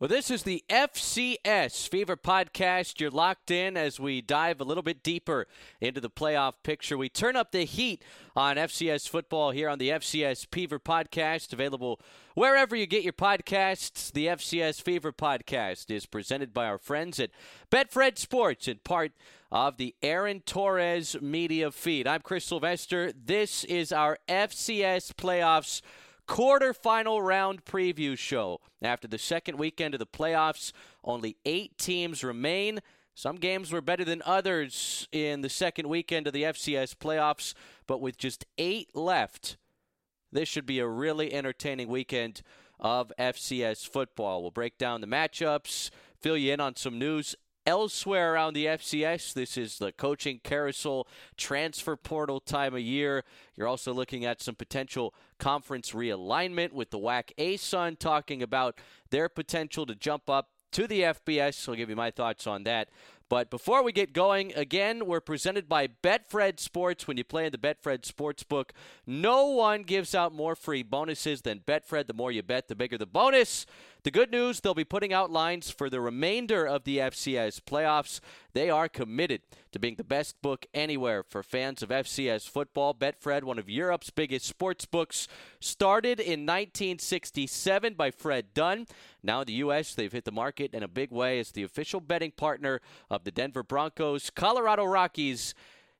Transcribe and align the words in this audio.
Well, 0.00 0.06
this 0.06 0.30
is 0.30 0.44
the 0.44 0.62
FCS 0.70 1.88
Fever 1.88 2.16
Podcast. 2.16 3.00
You're 3.00 3.10
locked 3.10 3.50
in 3.50 3.76
as 3.76 3.98
we 3.98 4.20
dive 4.20 4.60
a 4.60 4.64
little 4.64 4.84
bit 4.84 5.02
deeper 5.02 5.48
into 5.80 6.00
the 6.00 6.08
playoff 6.08 6.52
picture. 6.62 6.96
We 6.96 7.08
turn 7.08 7.34
up 7.34 7.50
the 7.50 7.64
heat 7.64 8.04
on 8.36 8.54
FCS 8.54 9.08
football 9.08 9.50
here 9.50 9.68
on 9.68 9.78
the 9.78 9.88
FCS 9.88 10.46
Fever 10.52 10.78
Podcast, 10.78 11.52
available 11.52 11.98
wherever 12.36 12.76
you 12.76 12.86
get 12.86 13.02
your 13.02 13.12
podcasts. 13.12 14.12
The 14.12 14.26
FCS 14.26 14.80
Fever 14.80 15.10
Podcast 15.10 15.90
is 15.90 16.06
presented 16.06 16.54
by 16.54 16.66
our 16.66 16.78
friends 16.78 17.18
at 17.18 17.30
Betfred 17.68 18.18
Sports 18.18 18.68
and 18.68 18.84
part 18.84 19.10
of 19.50 19.78
the 19.78 19.96
Aaron 20.00 20.42
Torres 20.46 21.16
media 21.20 21.72
feed. 21.72 22.06
I'm 22.06 22.20
Chris 22.20 22.44
Sylvester. 22.44 23.10
This 23.12 23.64
is 23.64 23.90
our 23.90 24.20
FCS 24.28 25.14
playoffs 25.14 25.82
quarterfinal 26.28 27.26
round 27.26 27.64
preview 27.64 28.16
show. 28.16 28.60
After 28.82 29.08
the 29.08 29.18
second 29.18 29.58
weekend 29.58 29.94
of 29.94 29.98
the 29.98 30.06
playoffs, 30.06 30.72
only 31.02 31.36
eight 31.44 31.78
teams 31.78 32.22
remain. 32.22 32.80
Some 33.14 33.36
games 33.36 33.72
were 33.72 33.80
better 33.80 34.04
than 34.04 34.22
others 34.24 35.08
in 35.10 35.40
the 35.40 35.48
second 35.48 35.88
weekend 35.88 36.28
of 36.28 36.32
the 36.32 36.44
FCS 36.44 36.94
playoffs, 36.94 37.54
but 37.88 38.00
with 38.00 38.16
just 38.16 38.46
eight 38.58 38.94
left, 38.94 39.56
this 40.30 40.48
should 40.48 40.66
be 40.66 40.78
a 40.78 40.86
really 40.86 41.32
entertaining 41.32 41.88
weekend 41.88 42.42
of 42.78 43.10
FCS 43.18 43.88
football. 43.88 44.42
We'll 44.42 44.52
break 44.52 44.78
down 44.78 45.00
the 45.00 45.08
matchups, 45.08 45.90
fill 46.20 46.36
you 46.36 46.52
in 46.52 46.60
on 46.60 46.76
some 46.76 46.98
news 46.98 47.34
elsewhere 47.68 48.32
around 48.32 48.54
the 48.54 48.64
FCS. 48.64 49.34
This 49.34 49.58
is 49.58 49.76
the 49.76 49.92
coaching 49.92 50.40
carousel 50.42 51.06
transfer 51.36 51.96
portal 51.96 52.40
time 52.40 52.72
of 52.72 52.80
year. 52.80 53.24
You're 53.56 53.68
also 53.68 53.92
looking 53.92 54.24
at 54.24 54.40
some 54.40 54.54
potential 54.54 55.12
conference 55.38 55.90
realignment 55.90 56.72
with 56.72 56.88
the 56.90 56.98
WAC 56.98 57.30
a 57.36 57.56
ASUN 57.56 57.98
talking 57.98 58.42
about 58.42 58.78
their 59.10 59.28
potential 59.28 59.84
to 59.84 59.94
jump 59.94 60.30
up 60.30 60.48
to 60.72 60.86
the 60.86 61.02
FBS. 61.02 61.68
I'll 61.68 61.74
give 61.74 61.90
you 61.90 61.96
my 61.96 62.10
thoughts 62.10 62.46
on 62.46 62.64
that. 62.64 62.88
But 63.28 63.50
before 63.50 63.82
we 63.82 63.92
get 63.92 64.14
going, 64.14 64.54
again, 64.54 65.04
we're 65.04 65.20
presented 65.20 65.68
by 65.68 65.88
Betfred 65.88 66.58
Sports. 66.58 67.06
When 67.06 67.18
you 67.18 67.24
play 67.24 67.44
in 67.44 67.52
the 67.52 67.58
Betfred 67.58 68.10
Sportsbook, 68.10 68.70
no 69.06 69.48
one 69.48 69.82
gives 69.82 70.14
out 70.14 70.32
more 70.32 70.56
free 70.56 70.82
bonuses 70.82 71.42
than 71.42 71.60
Betfred. 71.60 72.06
The 72.06 72.14
more 72.14 72.32
you 72.32 72.42
bet, 72.42 72.68
the 72.68 72.74
bigger 72.74 72.96
the 72.96 73.04
bonus. 73.04 73.66
The 74.04 74.12
good 74.12 74.30
news, 74.30 74.60
they'll 74.60 74.74
be 74.74 74.84
putting 74.84 75.12
out 75.12 75.30
lines 75.30 75.70
for 75.70 75.90
the 75.90 76.00
remainder 76.00 76.64
of 76.64 76.84
the 76.84 76.98
FCS 76.98 77.60
playoffs. 77.60 78.20
They 78.52 78.70
are 78.70 78.88
committed 78.88 79.42
to 79.72 79.80
being 79.80 79.96
the 79.96 80.04
best 80.04 80.40
book 80.40 80.66
anywhere 80.72 81.24
for 81.24 81.42
fans 81.42 81.82
of 81.82 81.88
FCS 81.88 82.48
football. 82.48 82.94
Betfred, 82.94 83.42
one 83.42 83.58
of 83.58 83.68
Europe's 83.68 84.10
biggest 84.10 84.46
sports 84.46 84.84
books, 84.84 85.26
started 85.60 86.20
in 86.20 86.46
1967 86.46 87.94
by 87.94 88.12
Fred 88.12 88.54
Done. 88.54 88.86
Now 89.22 89.40
in 89.40 89.48
the 89.48 89.52
U.S., 89.54 89.94
they've 89.94 90.12
hit 90.12 90.24
the 90.24 90.32
market 90.32 90.74
in 90.74 90.84
a 90.84 90.88
big 90.88 91.10
way 91.10 91.40
as 91.40 91.50
the 91.50 91.64
official 91.64 92.00
betting 92.00 92.30
partner 92.30 92.80
of 93.10 93.24
the 93.24 93.32
Denver 93.32 93.64
Broncos, 93.64 94.30
Colorado 94.30 94.84
Rockies, 94.84 95.54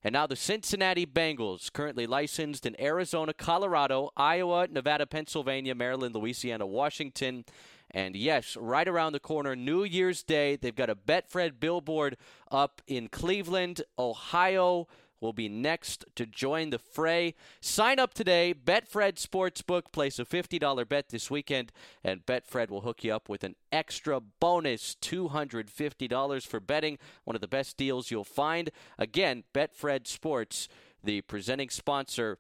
and 0.05 0.13
now 0.13 0.29
the 0.29 0.37
Cincinnati 0.37 1.05
Bengals, 1.05 1.73
currently 1.73 2.07
licensed 2.07 2.65
in 2.65 2.81
Arizona, 2.81 3.35
Colorado, 3.35 4.11
Iowa, 4.17 4.69
Nevada, 4.69 5.07
Pennsylvania, 5.07 5.75
Maryland, 5.75 6.15
Louisiana, 6.15 6.65
Washington. 6.65 7.45
And 7.91 8.15
yes, 8.17 8.57
right 8.57 8.87
around 8.87 9.13
the 9.13 9.21
corner, 9.21 9.57
New 9.57 9.85
Year's 9.85 10.23
Day, 10.23 10.57
they've 10.57 10.75
got 10.75 10.91
a 10.91 10.95
Betfred 10.95 11.59
billboard 11.59 12.17
up 12.51 12.83
in 12.87 13.09
Cleveland, 13.09 13.83
Ohio. 13.99 14.89
Will 15.21 15.33
be 15.33 15.49
next 15.49 16.05
to 16.15 16.27
join 16.27 16.71
the 16.71 16.79
fray. 16.79 17.35
Sign 17.61 17.99
up 17.99 18.15
today. 18.15 18.55
Betfred 18.55 19.15
Sportsbook. 19.15 19.91
Place 19.91 20.21
a 20.21 20.25
$50 20.25 20.89
bet 20.89 21.09
this 21.09 21.29
weekend, 21.29 21.73
and 22.05 22.25
Betfred 22.25 22.71
will 22.71 22.83
hook 22.83 23.03
you 23.03 23.13
up 23.13 23.29
with 23.29 23.43
an 23.43 23.57
extra 23.73 24.21
bonus 24.21 24.97
$250 25.03 26.47
for 26.47 26.61
betting. 26.61 26.99
One 27.25 27.35
of 27.35 27.41
the 27.41 27.49
best 27.49 27.77
deals 27.77 28.13
you'll 28.13 28.23
find. 28.23 28.71
Again, 28.97 29.43
Betfred 29.53 30.07
Sports, 30.07 30.69
the 31.03 31.23
presenting 31.23 31.71
sponsor 31.71 32.39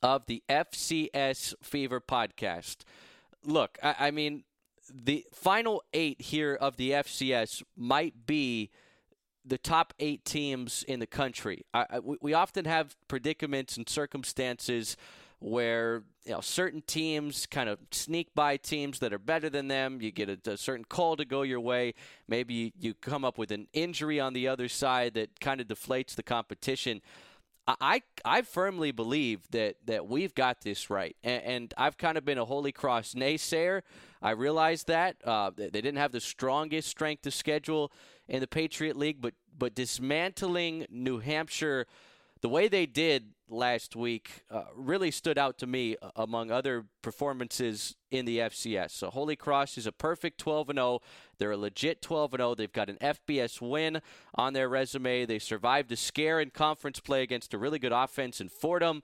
of 0.00 0.26
the 0.26 0.44
FCS 0.48 1.54
Fever 1.60 2.00
podcast. 2.00 2.78
Look, 3.44 3.76
I, 3.82 3.94
I 3.98 4.10
mean, 4.12 4.44
the 4.94 5.26
final 5.32 5.82
eight 5.92 6.20
here 6.20 6.54
of 6.54 6.76
the 6.76 6.92
FCS 6.92 7.62
might 7.76 8.26
be 8.26 8.70
the 9.44 9.58
top 9.58 9.94
eight 9.98 10.24
teams 10.24 10.84
in 10.86 11.00
the 11.00 11.06
country. 11.06 11.64
I, 11.72 11.86
I, 11.90 12.00
we 12.20 12.34
often 12.34 12.64
have 12.66 12.96
predicaments 13.08 13.76
and 13.76 13.88
circumstances 13.88 14.96
where 15.40 16.02
you 16.24 16.32
know 16.32 16.40
certain 16.40 16.82
teams 16.82 17.46
kind 17.46 17.68
of 17.68 17.78
sneak 17.92 18.34
by 18.34 18.56
teams 18.56 18.98
that 18.98 19.12
are 19.12 19.18
better 19.18 19.48
than 19.48 19.68
them. 19.68 20.00
You 20.00 20.10
get 20.10 20.28
a, 20.28 20.52
a 20.52 20.56
certain 20.56 20.84
call 20.84 21.16
to 21.16 21.24
go 21.24 21.42
your 21.42 21.60
way. 21.60 21.94
Maybe 22.26 22.54
you, 22.54 22.70
you 22.78 22.94
come 22.94 23.24
up 23.24 23.38
with 23.38 23.50
an 23.50 23.68
injury 23.72 24.20
on 24.20 24.32
the 24.32 24.48
other 24.48 24.68
side 24.68 25.14
that 25.14 25.40
kind 25.40 25.60
of 25.60 25.68
deflates 25.68 26.14
the 26.14 26.22
competition. 26.22 27.00
I, 27.80 28.02
I 28.24 28.42
firmly 28.42 28.92
believe 28.92 29.40
that, 29.50 29.76
that 29.84 30.08
we've 30.08 30.34
got 30.34 30.62
this 30.62 30.88
right. 30.88 31.16
And, 31.22 31.42
and 31.42 31.74
I've 31.76 31.98
kind 31.98 32.16
of 32.16 32.24
been 32.24 32.38
a 32.38 32.44
Holy 32.44 32.72
Cross 32.72 33.14
naysayer. 33.14 33.82
I 34.22 34.30
realize 34.30 34.84
that. 34.84 35.16
Uh, 35.24 35.50
they 35.54 35.68
didn't 35.68 35.96
have 35.96 36.12
the 36.12 36.20
strongest 36.20 36.88
strength 36.88 37.26
of 37.26 37.34
schedule 37.34 37.92
in 38.26 38.40
the 38.40 38.46
Patriot 38.46 38.96
League, 38.96 39.20
but, 39.20 39.34
but 39.56 39.74
dismantling 39.74 40.86
New 40.90 41.18
Hampshire 41.18 41.86
the 42.40 42.48
way 42.48 42.68
they 42.68 42.86
did 42.86 43.32
last 43.48 43.96
week 43.96 44.42
uh, 44.50 44.64
really 44.74 45.10
stood 45.10 45.38
out 45.38 45.58
to 45.58 45.66
me 45.66 45.96
uh, 46.00 46.10
among 46.16 46.50
other 46.50 46.84
performances 47.02 47.96
in 48.10 48.24
the 48.24 48.38
FCS. 48.38 48.90
So 48.90 49.10
Holy 49.10 49.36
Cross 49.36 49.78
is 49.78 49.86
a 49.86 49.92
perfect 49.92 50.38
12 50.38 50.70
and 50.70 50.78
0. 50.78 51.00
They're 51.38 51.52
a 51.52 51.56
legit 51.56 52.02
12 52.02 52.34
and 52.34 52.40
0. 52.40 52.54
They've 52.54 52.72
got 52.72 52.90
an 52.90 52.98
FBS 53.00 53.60
win 53.60 54.00
on 54.34 54.52
their 54.52 54.68
resume. 54.68 55.24
They 55.24 55.38
survived 55.38 55.90
a 55.92 55.96
scare 55.96 56.40
in 56.40 56.50
conference 56.50 57.00
play 57.00 57.22
against 57.22 57.54
a 57.54 57.58
really 57.58 57.78
good 57.78 57.92
offense 57.92 58.40
in 58.40 58.48
Fordham 58.48 59.02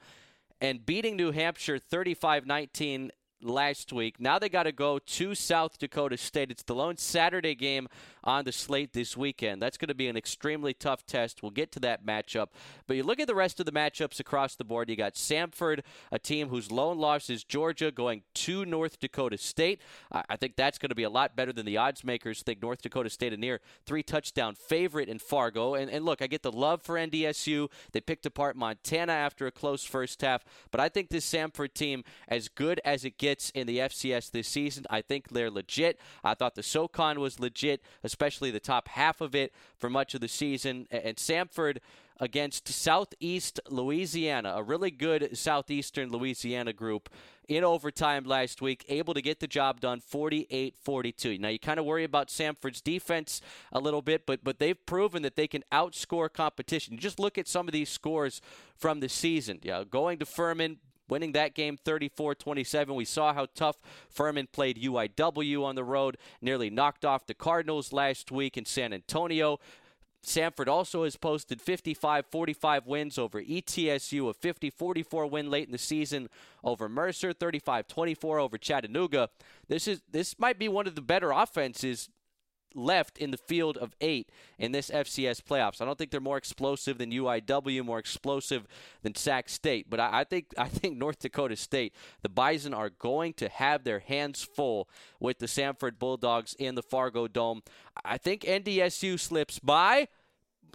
and 0.60 0.86
beating 0.86 1.16
New 1.16 1.32
Hampshire 1.32 1.78
35-19 1.78 3.10
last 3.42 3.92
week. 3.92 4.20
Now 4.20 4.38
they 4.38 4.48
got 4.48 4.64
to 4.64 4.72
go 4.72 4.98
to 4.98 5.34
South 5.34 5.78
Dakota 5.78 6.16
State. 6.16 6.50
It's 6.50 6.62
the 6.62 6.74
lone 6.74 6.96
Saturday 6.96 7.54
game 7.54 7.88
on 8.22 8.44
the 8.44 8.52
slate 8.52 8.92
this 8.92 9.16
weekend. 9.16 9.60
That's 9.60 9.76
going 9.76 9.88
to 9.88 9.94
be 9.94 10.08
an 10.08 10.16
extremely 10.16 10.72
tough 10.72 11.06
test. 11.06 11.42
We'll 11.42 11.50
get 11.50 11.70
to 11.72 11.80
that 11.80 12.06
matchup. 12.06 12.48
But 12.86 12.96
you 12.96 13.02
look 13.02 13.20
at 13.20 13.26
the 13.26 13.34
rest 13.34 13.60
of 13.60 13.66
the 13.66 13.72
matchups 13.72 14.18
across 14.18 14.54
the 14.54 14.64
board. 14.64 14.88
You 14.88 14.96
got 14.96 15.14
Samford, 15.14 15.80
a 16.10 16.18
team 16.18 16.48
whose 16.48 16.70
lone 16.70 16.98
loss 16.98 17.28
is 17.28 17.44
Georgia, 17.44 17.90
going 17.90 18.22
to 18.34 18.64
North 18.64 18.98
Dakota 18.98 19.36
State. 19.36 19.80
I 20.10 20.36
think 20.36 20.56
that's 20.56 20.78
going 20.78 20.88
to 20.88 20.94
be 20.94 21.02
a 21.02 21.10
lot 21.10 21.36
better 21.36 21.52
than 21.52 21.66
the 21.66 21.76
odds 21.76 22.04
makers 22.04 22.42
think. 22.42 22.62
North 22.62 22.80
Dakota 22.82 23.10
State 23.10 23.32
a 23.32 23.36
near 23.36 23.60
three 23.84 24.02
touchdown 24.02 24.54
favorite 24.54 25.08
in 25.08 25.18
Fargo. 25.18 25.74
And, 25.74 25.90
and 25.90 26.04
look, 26.04 26.22
I 26.22 26.26
get 26.26 26.42
the 26.42 26.52
love 26.52 26.82
for 26.82 26.94
NDSU. 26.94 27.70
They 27.92 28.00
picked 28.00 28.26
apart 28.26 28.56
Montana 28.56 29.12
after 29.12 29.46
a 29.46 29.50
close 29.50 29.84
first 29.84 30.22
half. 30.22 30.44
But 30.70 30.80
I 30.80 30.88
think 30.88 31.10
this 31.10 31.30
Samford 31.30 31.74
team, 31.74 32.04
as 32.28 32.48
good 32.48 32.80
as 32.84 33.04
it 33.04 33.18
gets 33.24 33.48
in 33.50 33.66
the 33.66 33.78
FCS 33.78 34.30
this 34.30 34.46
season, 34.46 34.84
I 34.90 35.00
think 35.00 35.28
they're 35.28 35.50
legit. 35.50 35.98
I 36.22 36.34
thought 36.34 36.54
the 36.54 36.62
SoCon 36.62 37.20
was 37.20 37.40
legit, 37.40 37.80
especially 38.02 38.50
the 38.50 38.60
top 38.60 38.88
half 38.88 39.22
of 39.22 39.34
it 39.34 39.54
for 39.78 39.88
much 39.88 40.14
of 40.14 40.20
the 40.20 40.28
season. 40.28 40.86
And 40.90 41.16
Samford, 41.16 41.78
against 42.20 42.68
Southeast 42.68 43.60
Louisiana, 43.68 44.54
a 44.56 44.62
really 44.62 44.90
good 44.90 45.36
Southeastern 45.36 46.10
Louisiana 46.10 46.72
group 46.72 47.08
in 47.48 47.64
overtime 47.64 48.24
last 48.24 48.62
week, 48.62 48.84
able 48.88 49.14
to 49.14 49.22
get 49.22 49.40
the 49.40 49.46
job 49.46 49.80
done 49.80 50.00
48 50.00 50.74
42. 50.76 51.38
Now, 51.38 51.48
you 51.48 51.58
kind 51.58 51.80
of 51.80 51.86
worry 51.86 52.04
about 52.04 52.28
Samford's 52.28 52.80
defense 52.80 53.40
a 53.72 53.80
little 53.80 54.02
bit, 54.02 54.26
but, 54.26 54.44
but 54.44 54.58
they've 54.58 54.86
proven 54.86 55.22
that 55.22 55.36
they 55.36 55.48
can 55.48 55.64
outscore 55.72 56.32
competition. 56.32 56.98
just 56.98 57.18
look 57.18 57.38
at 57.38 57.48
some 57.48 57.68
of 57.68 57.72
these 57.72 57.88
scores 57.88 58.40
from 58.76 59.00
the 59.00 59.08
season. 59.08 59.58
Yeah, 59.62 59.84
going 59.88 60.18
to 60.18 60.26
Furman, 60.26 60.78
winning 61.08 61.32
that 61.32 61.54
game 61.54 61.76
34 61.76 62.34
27. 62.34 62.94
We 62.94 63.04
saw 63.04 63.32
how 63.32 63.46
tough 63.54 63.76
Furman 64.08 64.48
played 64.52 64.80
UIW 64.80 65.64
on 65.64 65.74
the 65.74 65.84
road, 65.84 66.16
nearly 66.40 66.70
knocked 66.70 67.04
off 67.04 67.26
the 67.26 67.34
Cardinals 67.34 67.92
last 67.92 68.30
week 68.30 68.56
in 68.56 68.64
San 68.64 68.92
Antonio. 68.92 69.58
Samford 70.24 70.68
also 70.68 71.04
has 71.04 71.16
posted 71.16 71.60
55 71.60 72.26
45 72.26 72.86
wins 72.86 73.18
over 73.18 73.42
ETSU, 73.42 74.28
a 74.28 74.32
50 74.32 74.70
44 74.70 75.26
win 75.26 75.50
late 75.50 75.66
in 75.66 75.72
the 75.72 75.78
season 75.78 76.28
over 76.62 76.88
Mercer, 76.88 77.32
35 77.32 77.86
24 77.86 78.38
over 78.38 78.58
Chattanooga. 78.58 79.28
This 79.68 79.86
is 79.86 80.02
this 80.10 80.38
might 80.38 80.58
be 80.58 80.68
one 80.68 80.86
of 80.86 80.94
the 80.94 81.02
better 81.02 81.30
offenses 81.30 82.08
left 82.74 83.18
in 83.18 83.30
the 83.30 83.36
field 83.36 83.76
of 83.78 83.94
eight 84.00 84.30
in 84.58 84.72
this 84.72 84.90
FCS 84.90 85.42
playoffs. 85.42 85.80
I 85.80 85.84
don't 85.84 85.98
think 85.98 86.10
they're 86.10 86.20
more 86.20 86.36
explosive 86.36 86.98
than 86.98 87.10
UIW, 87.10 87.84
more 87.84 87.98
explosive 87.98 88.66
than 89.02 89.14
Sac 89.14 89.48
State, 89.48 89.88
but 89.88 90.00
I, 90.00 90.20
I, 90.20 90.24
think 90.24 90.46
I 90.58 90.68
think 90.68 90.96
North 90.96 91.18
Dakota 91.18 91.56
State, 91.56 91.94
the 92.22 92.28
Bison 92.28 92.74
are 92.74 92.90
going 92.90 93.32
to 93.34 93.48
have 93.48 93.84
their 93.84 94.00
hands 94.00 94.42
full 94.42 94.88
with 95.20 95.38
the 95.38 95.46
Samford 95.46 95.98
Bulldogs 95.98 96.54
in 96.54 96.74
the 96.74 96.82
Fargo 96.82 97.28
Dome. 97.28 97.62
I 98.04 98.18
think 98.18 98.42
NDSU 98.42 99.18
slips 99.18 99.58
by. 99.58 100.08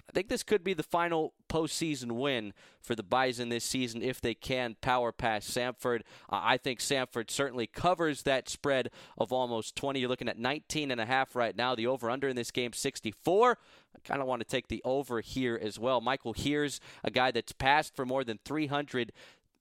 I 0.08 0.12
think 0.12 0.30
this 0.30 0.44
could 0.44 0.64
be 0.64 0.74
the 0.74 0.84
final 0.84 1.34
postseason 1.50 2.14
win 2.14 2.54
for 2.82 2.96
the 2.96 3.04
Bison 3.04 3.50
this 3.50 3.64
season 3.64 4.02
if 4.02 4.22
they 4.22 4.34
can 4.34 4.76
power 4.82 5.12
past 5.12 5.50
Samford. 5.52 6.02
Uh, 6.30 6.42
I 6.42 6.58
think 6.58 6.80
Samford 6.80 7.30
certainly 7.30 7.68
covers 7.68 8.24
that 8.24 8.50
spread 8.50 8.90
of 9.18 9.34
almost 9.34 9.76
20. 9.76 10.00
You're 10.00 10.10
looking 10.10 10.30
at 10.30 10.38
19 10.38 10.92
and 10.92 11.02
a 11.02 11.06
half 11.06 11.36
right 11.36 11.56
now. 11.56 11.76
The 11.76 11.88
over 11.88 12.10
under 12.10 12.28
in 12.28 12.36
this 12.36 12.52
game 12.52 12.74
64. 12.74 13.58
I 13.96 14.00
kind 14.08 14.22
of 14.22 14.28
want 14.28 14.42
to 14.42 14.48
take 14.48 14.68
the 14.68 14.82
over 14.86 15.22
here 15.22 15.60
as 15.62 15.80
well. 15.80 16.00
Michael 16.02 16.34
Here's 16.34 16.80
a 17.04 17.12
guy 17.12 17.32
that's 17.32 17.52
passed 17.52 17.96
for 17.96 18.06
more 18.06 18.24
than 18.24 18.40
300 18.46 19.12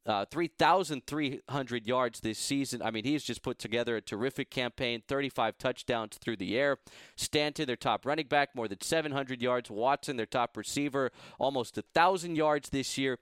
uh, 0.09 0.25
3,300 0.31 1.87
yards 1.87 2.21
this 2.21 2.39
season. 2.39 2.81
I 2.81 2.91
mean, 2.91 3.05
he's 3.05 3.23
just 3.23 3.43
put 3.43 3.59
together 3.59 3.95
a 3.97 4.01
terrific 4.01 4.51
campaign 4.51 5.03
35 5.07 5.59
touchdowns 5.59 6.17
through 6.17 6.37
the 6.37 6.57
air. 6.57 6.79
Stanton, 7.15 7.67
their 7.67 7.77
top 7.77 8.07
running 8.07 8.27
back, 8.27 8.55
more 8.55 8.69
than 8.69 8.81
700 8.81 9.43
yards. 9.43 9.71
Watson, 9.71 10.17
their 10.17 10.27
top 10.27 10.57
receiver, 10.57 11.13
almost 11.39 11.77
1,000 11.77 12.37
yards 12.37 12.71
this 12.71 12.97
year. 12.97 13.19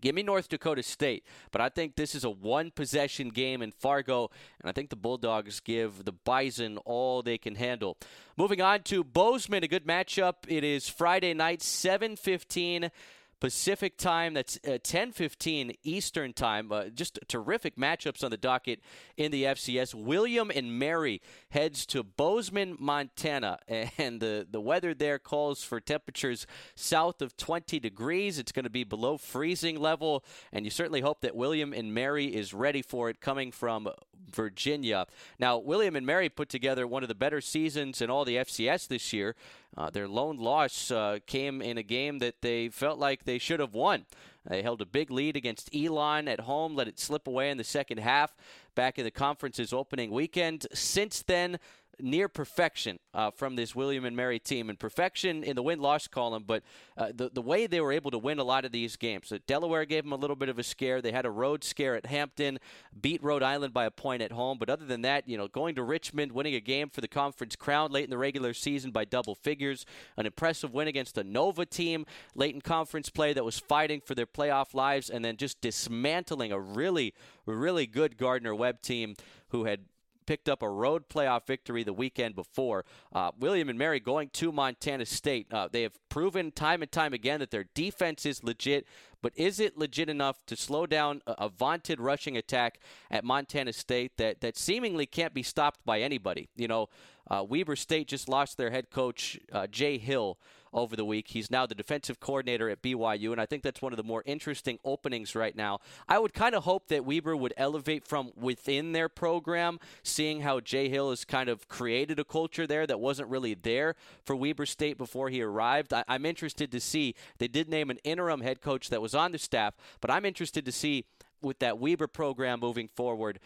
Give 0.00 0.14
me 0.14 0.22
North 0.22 0.48
Dakota 0.48 0.82
State, 0.82 1.24
but 1.52 1.60
I 1.60 1.68
think 1.68 1.94
this 1.94 2.14
is 2.14 2.24
a 2.24 2.30
one 2.30 2.70
possession 2.70 3.28
game 3.28 3.60
in 3.60 3.70
Fargo, 3.70 4.30
and 4.60 4.70
I 4.70 4.72
think 4.72 4.88
the 4.88 4.96
Bulldogs 4.96 5.60
give 5.60 6.06
the 6.06 6.12
Bison 6.12 6.78
all 6.78 7.22
they 7.22 7.36
can 7.36 7.54
handle. 7.54 7.98
Moving 8.36 8.62
on 8.62 8.82
to 8.84 9.04
Bozeman, 9.04 9.62
a 9.62 9.68
good 9.68 9.86
matchup. 9.86 10.36
It 10.48 10.64
is 10.64 10.88
Friday 10.88 11.34
night, 11.34 11.62
715. 11.62 12.90
Pacific 13.40 13.96
time. 13.96 14.34
That's 14.34 14.58
uh, 14.66 14.78
10:15 14.82 15.76
Eastern 15.82 16.32
time. 16.32 16.70
Uh, 16.70 16.84
just 16.86 17.18
terrific 17.26 17.76
matchups 17.76 18.22
on 18.22 18.30
the 18.30 18.36
docket 18.36 18.80
in 19.16 19.32
the 19.32 19.44
FCS. 19.44 19.94
William 19.94 20.50
and 20.54 20.78
Mary 20.78 21.22
heads 21.50 21.86
to 21.86 22.02
Bozeman, 22.02 22.76
Montana, 22.78 23.58
and 23.98 24.20
the 24.20 24.46
the 24.48 24.60
weather 24.60 24.94
there 24.94 25.18
calls 25.18 25.62
for 25.62 25.80
temperatures 25.80 26.46
south 26.74 27.22
of 27.22 27.36
20 27.36 27.80
degrees. 27.80 28.38
It's 28.38 28.52
going 28.52 28.64
to 28.64 28.70
be 28.70 28.84
below 28.84 29.16
freezing 29.16 29.80
level, 29.80 30.24
and 30.52 30.64
you 30.64 30.70
certainly 30.70 31.00
hope 31.00 31.22
that 31.22 31.34
William 31.34 31.72
and 31.72 31.94
Mary 31.94 32.26
is 32.26 32.52
ready 32.52 32.82
for 32.82 33.08
it 33.08 33.20
coming 33.20 33.50
from 33.50 33.88
Virginia. 34.30 35.06
Now, 35.38 35.58
William 35.58 35.96
and 35.96 36.06
Mary 36.06 36.28
put 36.28 36.48
together 36.48 36.86
one 36.86 37.02
of 37.02 37.08
the 37.08 37.14
better 37.14 37.40
seasons 37.40 38.00
in 38.00 38.10
all 38.10 38.24
the 38.24 38.36
FCS 38.36 38.88
this 38.88 39.12
year. 39.12 39.34
Uh, 39.76 39.90
their 39.90 40.08
lone 40.08 40.38
loss 40.38 40.90
uh, 40.90 41.18
came 41.26 41.62
in 41.62 41.78
a 41.78 41.82
game 41.82 42.18
that 42.18 42.42
they 42.42 42.68
felt 42.68 42.98
like 42.98 43.24
they 43.24 43.38
should 43.38 43.60
have 43.60 43.74
won. 43.74 44.04
They 44.48 44.62
held 44.62 44.80
a 44.80 44.86
big 44.86 45.10
lead 45.10 45.36
against 45.36 45.74
Elon 45.74 46.26
at 46.26 46.40
home, 46.40 46.74
let 46.74 46.88
it 46.88 46.98
slip 46.98 47.26
away 47.26 47.50
in 47.50 47.58
the 47.58 47.64
second 47.64 47.98
half 47.98 48.34
back 48.74 48.98
in 48.98 49.04
the 49.04 49.10
conference's 49.10 49.72
opening 49.72 50.10
weekend. 50.10 50.66
Since 50.72 51.22
then, 51.22 51.58
near 52.02 52.28
perfection 52.28 52.98
uh, 53.14 53.30
from 53.30 53.56
this 53.56 53.74
William 53.74 54.04
and 54.04 54.16
Mary 54.16 54.38
team, 54.38 54.68
and 54.68 54.78
perfection 54.78 55.42
in 55.42 55.56
the 55.56 55.62
win 55.62 55.80
loss 55.80 56.06
column. 56.08 56.44
But 56.46 56.62
uh, 56.96 57.12
the 57.14 57.30
the 57.30 57.42
way 57.42 57.66
they 57.66 57.80
were 57.80 57.92
able 57.92 58.10
to 58.10 58.18
win 58.18 58.38
a 58.38 58.44
lot 58.44 58.64
of 58.64 58.72
these 58.72 58.96
games, 58.96 59.28
so 59.28 59.38
Delaware 59.46 59.84
gave 59.84 60.04
them 60.04 60.12
a 60.12 60.16
little 60.16 60.36
bit 60.36 60.48
of 60.48 60.58
a 60.58 60.62
scare. 60.62 61.00
They 61.00 61.12
had 61.12 61.26
a 61.26 61.30
road 61.30 61.64
scare 61.64 61.96
at 61.96 62.06
Hampton, 62.06 62.58
beat 63.00 63.22
Rhode 63.22 63.42
Island 63.42 63.72
by 63.72 63.84
a 63.84 63.90
point 63.90 64.22
at 64.22 64.32
home. 64.32 64.58
But 64.58 64.70
other 64.70 64.84
than 64.84 65.02
that, 65.02 65.28
you 65.28 65.36
know, 65.36 65.48
going 65.48 65.74
to 65.76 65.82
Richmond, 65.82 66.32
winning 66.32 66.54
a 66.54 66.60
game 66.60 66.88
for 66.90 67.00
the 67.00 67.08
conference 67.08 67.56
crown 67.56 67.92
late 67.92 68.04
in 68.04 68.10
the 68.10 68.18
regular 68.18 68.54
season 68.54 68.90
by 68.90 69.04
double 69.04 69.34
figures, 69.34 69.86
an 70.16 70.26
impressive 70.26 70.72
win 70.72 70.88
against 70.88 71.14
the 71.14 71.24
Nova 71.24 71.66
team 71.66 72.06
late 72.34 72.54
in 72.54 72.60
conference 72.60 73.08
play 73.08 73.32
that 73.32 73.44
was 73.44 73.58
fighting 73.58 74.00
for 74.00 74.14
their 74.14 74.26
playoff 74.26 74.74
lives, 74.74 75.10
and 75.10 75.24
then 75.24 75.36
just 75.36 75.60
dismantling 75.60 76.52
a 76.52 76.58
really 76.58 77.14
really 77.46 77.86
good 77.86 78.16
Gardner 78.16 78.54
Webb 78.54 78.80
team 78.82 79.14
who 79.48 79.64
had 79.64 79.80
picked 80.26 80.48
up 80.48 80.62
a 80.62 80.68
road 80.68 81.08
playoff 81.08 81.46
victory 81.46 81.82
the 81.82 81.92
weekend 81.92 82.34
before. 82.34 82.84
Uh, 83.12 83.30
William 83.38 83.68
and 83.68 83.78
Mary 83.78 84.00
going 84.00 84.28
to 84.30 84.52
Montana 84.52 85.06
State. 85.06 85.52
Uh, 85.52 85.68
they 85.70 85.82
have 85.82 85.92
proven 86.08 86.52
time 86.52 86.82
and 86.82 86.90
time 86.90 87.12
again 87.12 87.40
that 87.40 87.50
their 87.50 87.66
defense 87.74 88.24
is 88.26 88.44
legit, 88.44 88.86
but 89.22 89.32
is 89.36 89.60
it 89.60 89.76
legit 89.76 90.08
enough 90.08 90.44
to 90.46 90.56
slow 90.56 90.86
down 90.86 91.22
a, 91.26 91.32
a 91.38 91.48
vaunted 91.48 92.00
rushing 92.00 92.36
attack 92.36 92.78
at 93.10 93.24
Montana 93.24 93.72
State 93.72 94.16
that, 94.16 94.40
that 94.40 94.56
seemingly 94.56 95.06
can't 95.06 95.34
be 95.34 95.42
stopped 95.42 95.84
by 95.84 96.00
anybody? 96.00 96.48
You 96.56 96.68
know, 96.68 96.88
uh, 97.30 97.44
Weber 97.48 97.76
State 97.76 98.08
just 98.08 98.28
lost 98.28 98.56
their 98.56 98.70
head 98.70 98.90
coach, 98.90 99.38
uh, 99.52 99.66
Jay 99.66 99.98
Hill 99.98 100.38
over 100.72 100.96
the 100.96 101.04
week. 101.04 101.28
He's 101.28 101.50
now 101.50 101.66
the 101.66 101.74
defensive 101.74 102.20
coordinator 102.20 102.68
at 102.68 102.82
BYU, 102.82 103.32
and 103.32 103.40
I 103.40 103.46
think 103.46 103.62
that's 103.62 103.82
one 103.82 103.92
of 103.92 103.96
the 103.96 104.02
more 104.02 104.22
interesting 104.26 104.78
openings 104.84 105.34
right 105.34 105.54
now. 105.56 105.80
I 106.08 106.18
would 106.18 106.34
kind 106.34 106.54
of 106.54 106.64
hope 106.64 106.88
that 106.88 107.04
Weber 107.04 107.36
would 107.36 107.54
elevate 107.56 108.06
from 108.06 108.32
within 108.36 108.92
their 108.92 109.08
program, 109.08 109.78
seeing 110.02 110.40
how 110.42 110.60
Jay 110.60 110.88
Hill 110.88 111.10
has 111.10 111.24
kind 111.24 111.48
of 111.48 111.68
created 111.68 112.18
a 112.18 112.24
culture 112.24 112.66
there 112.66 112.86
that 112.86 113.00
wasn't 113.00 113.28
really 113.28 113.54
there 113.54 113.94
for 114.24 114.36
Weber 114.36 114.66
State 114.66 114.98
before 114.98 115.28
he 115.28 115.42
arrived. 115.42 115.92
I- 115.92 116.04
I'm 116.08 116.24
interested 116.26 116.70
to 116.72 116.80
see. 116.80 117.14
They 117.38 117.48
did 117.48 117.68
name 117.68 117.90
an 117.90 117.98
interim 118.04 118.40
head 118.40 118.60
coach 118.60 118.90
that 118.90 119.02
was 119.02 119.14
on 119.14 119.32
the 119.32 119.38
staff, 119.38 119.74
but 120.00 120.10
I'm 120.10 120.24
interested 120.24 120.64
to 120.64 120.72
see 120.72 121.04
with 121.42 121.58
that 121.60 121.78
Weber 121.78 122.06
program 122.06 122.60
moving 122.60 122.86
forward 122.88 123.40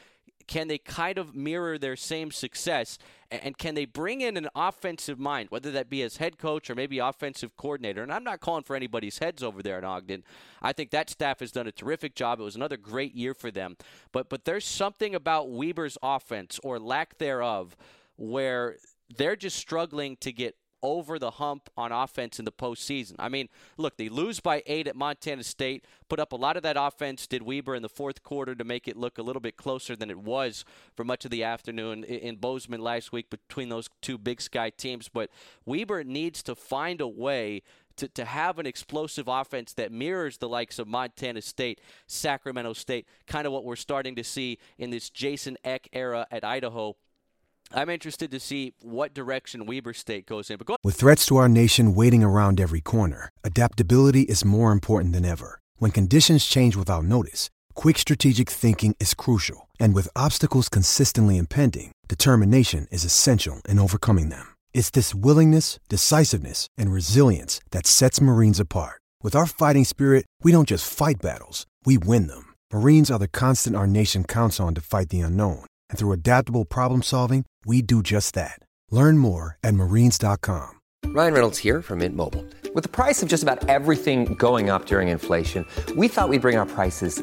can 0.46 0.68
they 0.68 0.78
kind 0.78 1.18
of 1.18 1.34
mirror 1.34 1.78
their 1.78 1.96
same 1.96 2.30
success? 2.30 2.98
And 3.30 3.58
can 3.58 3.74
they 3.74 3.84
bring 3.84 4.20
in 4.20 4.36
an 4.36 4.48
offensive 4.54 5.18
mind, 5.18 5.50
whether 5.50 5.70
that 5.72 5.90
be 5.90 6.02
as 6.02 6.18
head 6.18 6.38
coach 6.38 6.70
or 6.70 6.74
maybe 6.74 6.98
offensive 6.98 7.56
coordinator? 7.56 8.02
And 8.02 8.12
I'm 8.12 8.22
not 8.22 8.40
calling 8.40 8.62
for 8.62 8.76
anybody's 8.76 9.18
heads 9.18 9.42
over 9.42 9.62
there 9.62 9.78
in 9.78 9.84
Ogden. 9.84 10.24
I 10.62 10.72
think 10.72 10.90
that 10.90 11.10
staff 11.10 11.40
has 11.40 11.50
done 11.50 11.66
a 11.66 11.72
terrific 11.72 12.14
job. 12.14 12.38
It 12.38 12.44
was 12.44 12.56
another 12.56 12.76
great 12.76 13.14
year 13.14 13.34
for 13.34 13.50
them. 13.50 13.76
But 14.12 14.28
but 14.28 14.44
there's 14.44 14.64
something 14.64 15.14
about 15.14 15.50
Weber's 15.50 15.98
offense 16.02 16.60
or 16.62 16.78
lack 16.78 17.18
thereof 17.18 17.76
where 18.16 18.76
they're 19.16 19.36
just 19.36 19.56
struggling 19.56 20.16
to 20.18 20.32
get 20.32 20.56
over 20.84 21.18
the 21.18 21.32
hump 21.32 21.70
on 21.76 21.90
offense 21.90 22.38
in 22.38 22.44
the 22.44 22.52
postseason. 22.52 23.14
I 23.18 23.30
mean, 23.30 23.48
look, 23.78 23.96
they 23.96 24.10
lose 24.10 24.38
by 24.38 24.62
eight 24.66 24.86
at 24.86 24.94
Montana 24.94 25.42
State, 25.42 25.86
put 26.08 26.20
up 26.20 26.32
a 26.32 26.36
lot 26.36 26.58
of 26.58 26.62
that 26.62 26.76
offense, 26.78 27.26
did 27.26 27.42
Weber 27.42 27.74
in 27.74 27.82
the 27.82 27.88
fourth 27.88 28.22
quarter 28.22 28.54
to 28.54 28.64
make 28.64 28.86
it 28.86 28.96
look 28.96 29.16
a 29.16 29.22
little 29.22 29.40
bit 29.40 29.56
closer 29.56 29.96
than 29.96 30.10
it 30.10 30.18
was 30.18 30.64
for 30.94 31.02
much 31.02 31.24
of 31.24 31.30
the 31.30 31.42
afternoon 31.42 32.04
in 32.04 32.36
Bozeman 32.36 32.82
last 32.82 33.12
week 33.12 33.30
between 33.30 33.70
those 33.70 33.88
two 34.02 34.18
Big 34.18 34.42
Sky 34.42 34.70
teams. 34.70 35.08
But 35.08 35.30
Weber 35.64 36.04
needs 36.04 36.42
to 36.42 36.54
find 36.54 37.00
a 37.00 37.08
way 37.08 37.62
to, 37.96 38.08
to 38.08 38.24
have 38.24 38.58
an 38.58 38.66
explosive 38.66 39.26
offense 39.26 39.72
that 39.74 39.90
mirrors 39.90 40.38
the 40.38 40.48
likes 40.48 40.78
of 40.78 40.86
Montana 40.86 41.40
State, 41.40 41.80
Sacramento 42.06 42.74
State, 42.74 43.06
kind 43.26 43.46
of 43.46 43.52
what 43.52 43.64
we're 43.64 43.76
starting 43.76 44.16
to 44.16 44.24
see 44.24 44.58
in 44.78 44.90
this 44.90 45.08
Jason 45.10 45.56
Eck 45.64 45.88
era 45.92 46.26
at 46.30 46.44
Idaho 46.44 46.96
I'm 47.76 47.90
interested 47.90 48.30
to 48.30 48.38
see 48.38 48.72
what 48.82 49.14
direction 49.14 49.66
Weber 49.66 49.94
State 49.94 50.26
goes 50.26 50.48
in. 50.48 50.58
Go- 50.58 50.76
With 50.84 50.94
threats 50.94 51.26
to 51.26 51.36
our 51.38 51.48
nation 51.48 51.94
waiting 51.96 52.22
around 52.22 52.60
every 52.60 52.80
corner, 52.80 53.30
adaptability 53.42 54.22
is 54.22 54.44
more 54.44 54.70
important 54.70 55.12
than 55.12 55.24
ever. 55.24 55.58
When 55.78 55.90
conditions 55.90 56.46
change 56.46 56.76
without 56.76 57.04
notice, 57.04 57.50
quick 57.74 57.98
strategic 57.98 58.48
thinking 58.48 58.94
is 59.00 59.12
crucial. 59.14 59.68
And 59.80 59.92
with 59.92 60.08
obstacles 60.14 60.68
consistently 60.68 61.36
impending, 61.36 61.90
determination 62.06 62.86
is 62.92 63.04
essential 63.04 63.60
in 63.68 63.80
overcoming 63.80 64.28
them. 64.28 64.54
It's 64.72 64.90
this 64.90 65.12
willingness, 65.12 65.80
decisiveness, 65.88 66.68
and 66.78 66.92
resilience 66.92 67.60
that 67.72 67.88
sets 67.88 68.20
Marines 68.20 68.60
apart. 68.60 69.00
With 69.20 69.34
our 69.34 69.46
fighting 69.46 69.84
spirit, 69.84 70.26
we 70.44 70.52
don't 70.52 70.68
just 70.68 70.92
fight 70.92 71.20
battles, 71.20 71.66
we 71.84 71.98
win 71.98 72.28
them. 72.28 72.54
Marines 72.72 73.10
are 73.10 73.18
the 73.18 73.26
constant 73.28 73.74
our 73.74 73.86
nation 73.88 74.22
counts 74.22 74.60
on 74.60 74.74
to 74.76 74.80
fight 74.80 75.08
the 75.08 75.20
unknown. 75.20 75.64
And 75.94 75.98
through 76.00 76.10
adaptable 76.10 76.64
problem 76.64 77.02
solving, 77.02 77.46
we 77.64 77.80
do 77.80 78.02
just 78.02 78.34
that. 78.34 78.58
Learn 78.90 79.16
more 79.16 79.58
at 79.62 79.74
marines.com. 79.74 80.80
Ryan 81.06 81.32
Reynolds 81.32 81.58
here 81.58 81.80
from 81.82 82.00
Mint 82.00 82.16
Mobile. 82.16 82.44
With 82.74 82.82
the 82.82 82.88
price 82.88 83.22
of 83.22 83.28
just 83.28 83.44
about 83.44 83.68
everything 83.68 84.34
going 84.34 84.70
up 84.70 84.86
during 84.86 85.10
inflation, 85.10 85.64
we 85.94 86.08
thought 86.08 86.28
we'd 86.28 86.40
bring 86.40 86.56
our 86.56 86.66
prices 86.66 87.22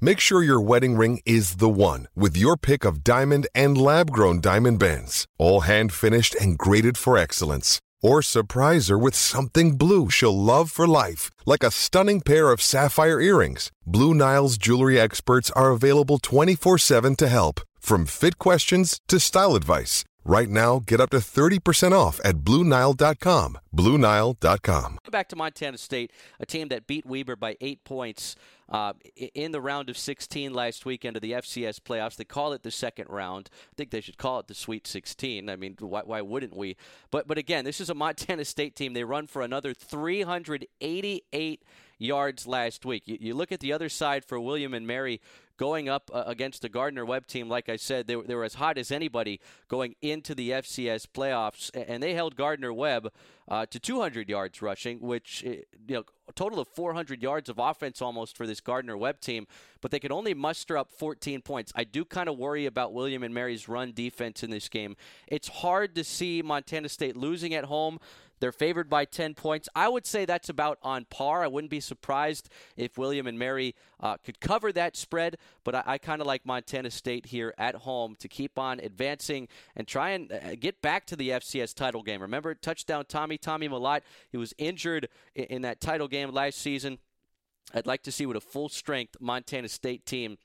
Make 0.00 0.20
sure 0.20 0.44
your 0.44 0.60
wedding 0.60 0.96
ring 0.96 1.20
is 1.26 1.56
the 1.56 1.68
one 1.68 2.06
with 2.14 2.36
your 2.36 2.56
pick 2.56 2.84
of 2.84 3.02
diamond 3.02 3.48
and 3.52 3.76
lab 3.76 4.12
grown 4.12 4.40
diamond 4.40 4.78
bands, 4.78 5.26
all 5.38 5.62
hand 5.62 5.92
finished 5.92 6.36
and 6.36 6.56
graded 6.56 6.96
for 6.96 7.18
excellence. 7.18 7.80
Or 8.00 8.22
surprise 8.22 8.86
her 8.86 8.98
with 8.98 9.16
something 9.16 9.76
blue 9.76 10.08
she'll 10.08 10.38
love 10.38 10.70
for 10.70 10.86
life, 10.86 11.32
like 11.46 11.64
a 11.64 11.72
stunning 11.72 12.20
pair 12.20 12.52
of 12.52 12.62
sapphire 12.62 13.20
earrings. 13.20 13.72
Blue 13.84 14.14
Nile's 14.14 14.56
jewelry 14.56 15.00
experts 15.00 15.50
are 15.56 15.72
available 15.72 16.18
24 16.18 16.78
7 16.78 17.16
to 17.16 17.26
help, 17.26 17.60
from 17.80 18.06
fit 18.06 18.38
questions 18.38 19.00
to 19.08 19.18
style 19.18 19.56
advice. 19.56 20.04
Right 20.28 20.50
now, 20.50 20.80
get 20.80 21.00
up 21.00 21.08
to 21.10 21.20
30% 21.20 21.92
off 21.92 22.20
at 22.22 22.44
BlueNile.com. 22.44 23.58
BlueNile.com. 23.74 24.98
Back 25.10 25.30
to 25.30 25.36
Montana 25.36 25.78
State, 25.78 26.12
a 26.38 26.44
team 26.44 26.68
that 26.68 26.86
beat 26.86 27.06
Weber 27.06 27.34
by 27.34 27.56
eight 27.62 27.82
points 27.84 28.36
uh, 28.68 28.92
in 29.16 29.52
the 29.52 29.60
round 29.62 29.88
of 29.88 29.96
16 29.96 30.52
last 30.52 30.84
weekend 30.84 31.16
of 31.16 31.22
the 31.22 31.32
FCS 31.32 31.80
playoffs. 31.80 32.16
They 32.16 32.24
call 32.24 32.52
it 32.52 32.62
the 32.62 32.70
second 32.70 33.06
round. 33.08 33.48
I 33.72 33.74
think 33.78 33.90
they 33.90 34.02
should 34.02 34.18
call 34.18 34.38
it 34.40 34.48
the 34.48 34.54
Sweet 34.54 34.86
16. 34.86 35.48
I 35.48 35.56
mean, 35.56 35.76
why, 35.80 36.02
why 36.04 36.20
wouldn't 36.20 36.54
we? 36.54 36.76
But 37.10 37.26
but 37.26 37.38
again, 37.38 37.64
this 37.64 37.80
is 37.80 37.88
a 37.88 37.94
Montana 37.94 38.44
State 38.44 38.76
team. 38.76 38.92
They 38.92 39.04
run 39.04 39.28
for 39.28 39.40
another 39.40 39.72
388 39.72 41.62
yards 41.96 42.46
last 42.46 42.84
week. 42.84 43.04
You, 43.06 43.16
you 43.18 43.34
look 43.34 43.50
at 43.50 43.60
the 43.60 43.72
other 43.72 43.88
side 43.88 44.26
for 44.26 44.38
William 44.38 44.74
and 44.74 44.86
Mary 44.86 45.22
going 45.58 45.88
up 45.88 46.10
uh, 46.14 46.24
against 46.26 46.62
the 46.62 46.68
Gardner 46.68 47.04
Webb 47.04 47.26
team. 47.26 47.48
Like 47.48 47.68
I 47.68 47.76
said, 47.76 48.06
they, 48.06 48.14
they 48.14 48.34
were 48.34 48.44
as 48.44 48.54
hot 48.54 48.78
as 48.78 48.90
anybody 48.90 49.40
going 49.68 49.96
into 50.00 50.34
the 50.34 50.50
FCS 50.50 51.06
playoffs, 51.06 51.70
and 51.74 52.02
they 52.02 52.14
held 52.14 52.36
Gardner 52.36 52.72
Webb 52.72 53.12
uh, 53.48 53.66
to 53.66 53.78
200 53.78 54.28
yards 54.28 54.62
rushing, 54.62 55.00
which 55.00 55.44
eh, 55.44 55.62
you 55.86 55.96
know 55.96 56.04
a 56.28 56.32
total 56.32 56.60
of 56.60 56.68
400 56.68 57.22
yards 57.22 57.48
of 57.48 57.58
offense 57.58 58.02
almost 58.02 58.36
for 58.36 58.46
this 58.46 58.60
Gardner 58.60 58.96
Webb 58.96 59.20
team, 59.20 59.46
but 59.80 59.90
they 59.90 59.98
could 59.98 60.12
only 60.12 60.34
muster 60.34 60.76
up 60.76 60.90
14 60.90 61.42
points. 61.42 61.72
I 61.74 61.84
do 61.84 62.04
kind 62.04 62.28
of 62.28 62.38
worry 62.38 62.66
about 62.66 62.92
William 62.92 63.22
and 63.22 63.34
Mary's 63.34 63.68
run 63.68 63.92
defense 63.92 64.42
in 64.42 64.50
this 64.50 64.68
game. 64.68 64.96
It's 65.26 65.48
hard 65.48 65.94
to 65.94 66.04
see 66.04 66.42
Montana 66.42 66.88
State 66.88 67.16
losing 67.16 67.54
at 67.54 67.64
home. 67.64 67.98
They're 68.40 68.52
favored 68.52 68.88
by 68.88 69.04
10 69.04 69.34
points. 69.34 69.68
I 69.74 69.88
would 69.88 70.06
say 70.06 70.24
that's 70.24 70.48
about 70.48 70.78
on 70.82 71.06
par. 71.06 71.42
I 71.42 71.48
wouldn't 71.48 71.70
be 71.70 71.80
surprised 71.80 72.48
if 72.76 72.96
William 72.96 73.26
and 73.26 73.38
Mary 73.38 73.74
uh, 74.00 74.16
could 74.24 74.40
cover 74.40 74.72
that 74.72 74.96
spread, 74.96 75.36
but 75.64 75.74
I, 75.74 75.82
I 75.86 75.98
kind 75.98 76.20
of 76.20 76.26
like 76.26 76.46
Montana 76.46 76.90
State 76.90 77.26
here 77.26 77.52
at 77.58 77.74
home 77.74 78.14
to 78.20 78.28
keep 78.28 78.58
on 78.58 78.80
advancing 78.80 79.48
and 79.74 79.88
try 79.88 80.10
and 80.10 80.32
uh, 80.32 80.54
get 80.58 80.80
back 80.80 81.06
to 81.06 81.16
the 81.16 81.30
FCS 81.30 81.74
title 81.74 82.02
game. 82.02 82.22
Remember, 82.22 82.54
touchdown 82.54 83.04
Tommy, 83.08 83.38
Tommy 83.38 83.68
Mellott, 83.68 84.02
he 84.30 84.36
was 84.36 84.54
injured 84.58 85.08
in, 85.34 85.44
in 85.44 85.62
that 85.62 85.80
title 85.80 86.08
game 86.08 86.17
last 86.26 86.58
season. 86.58 86.98
I'd 87.74 87.86
like 87.86 88.02
to 88.04 88.12
see 88.12 88.26
what 88.26 88.36
a 88.36 88.40
full 88.40 88.68
strength 88.68 89.16
Montana 89.20 89.68
State 89.68 90.06
team 90.06 90.38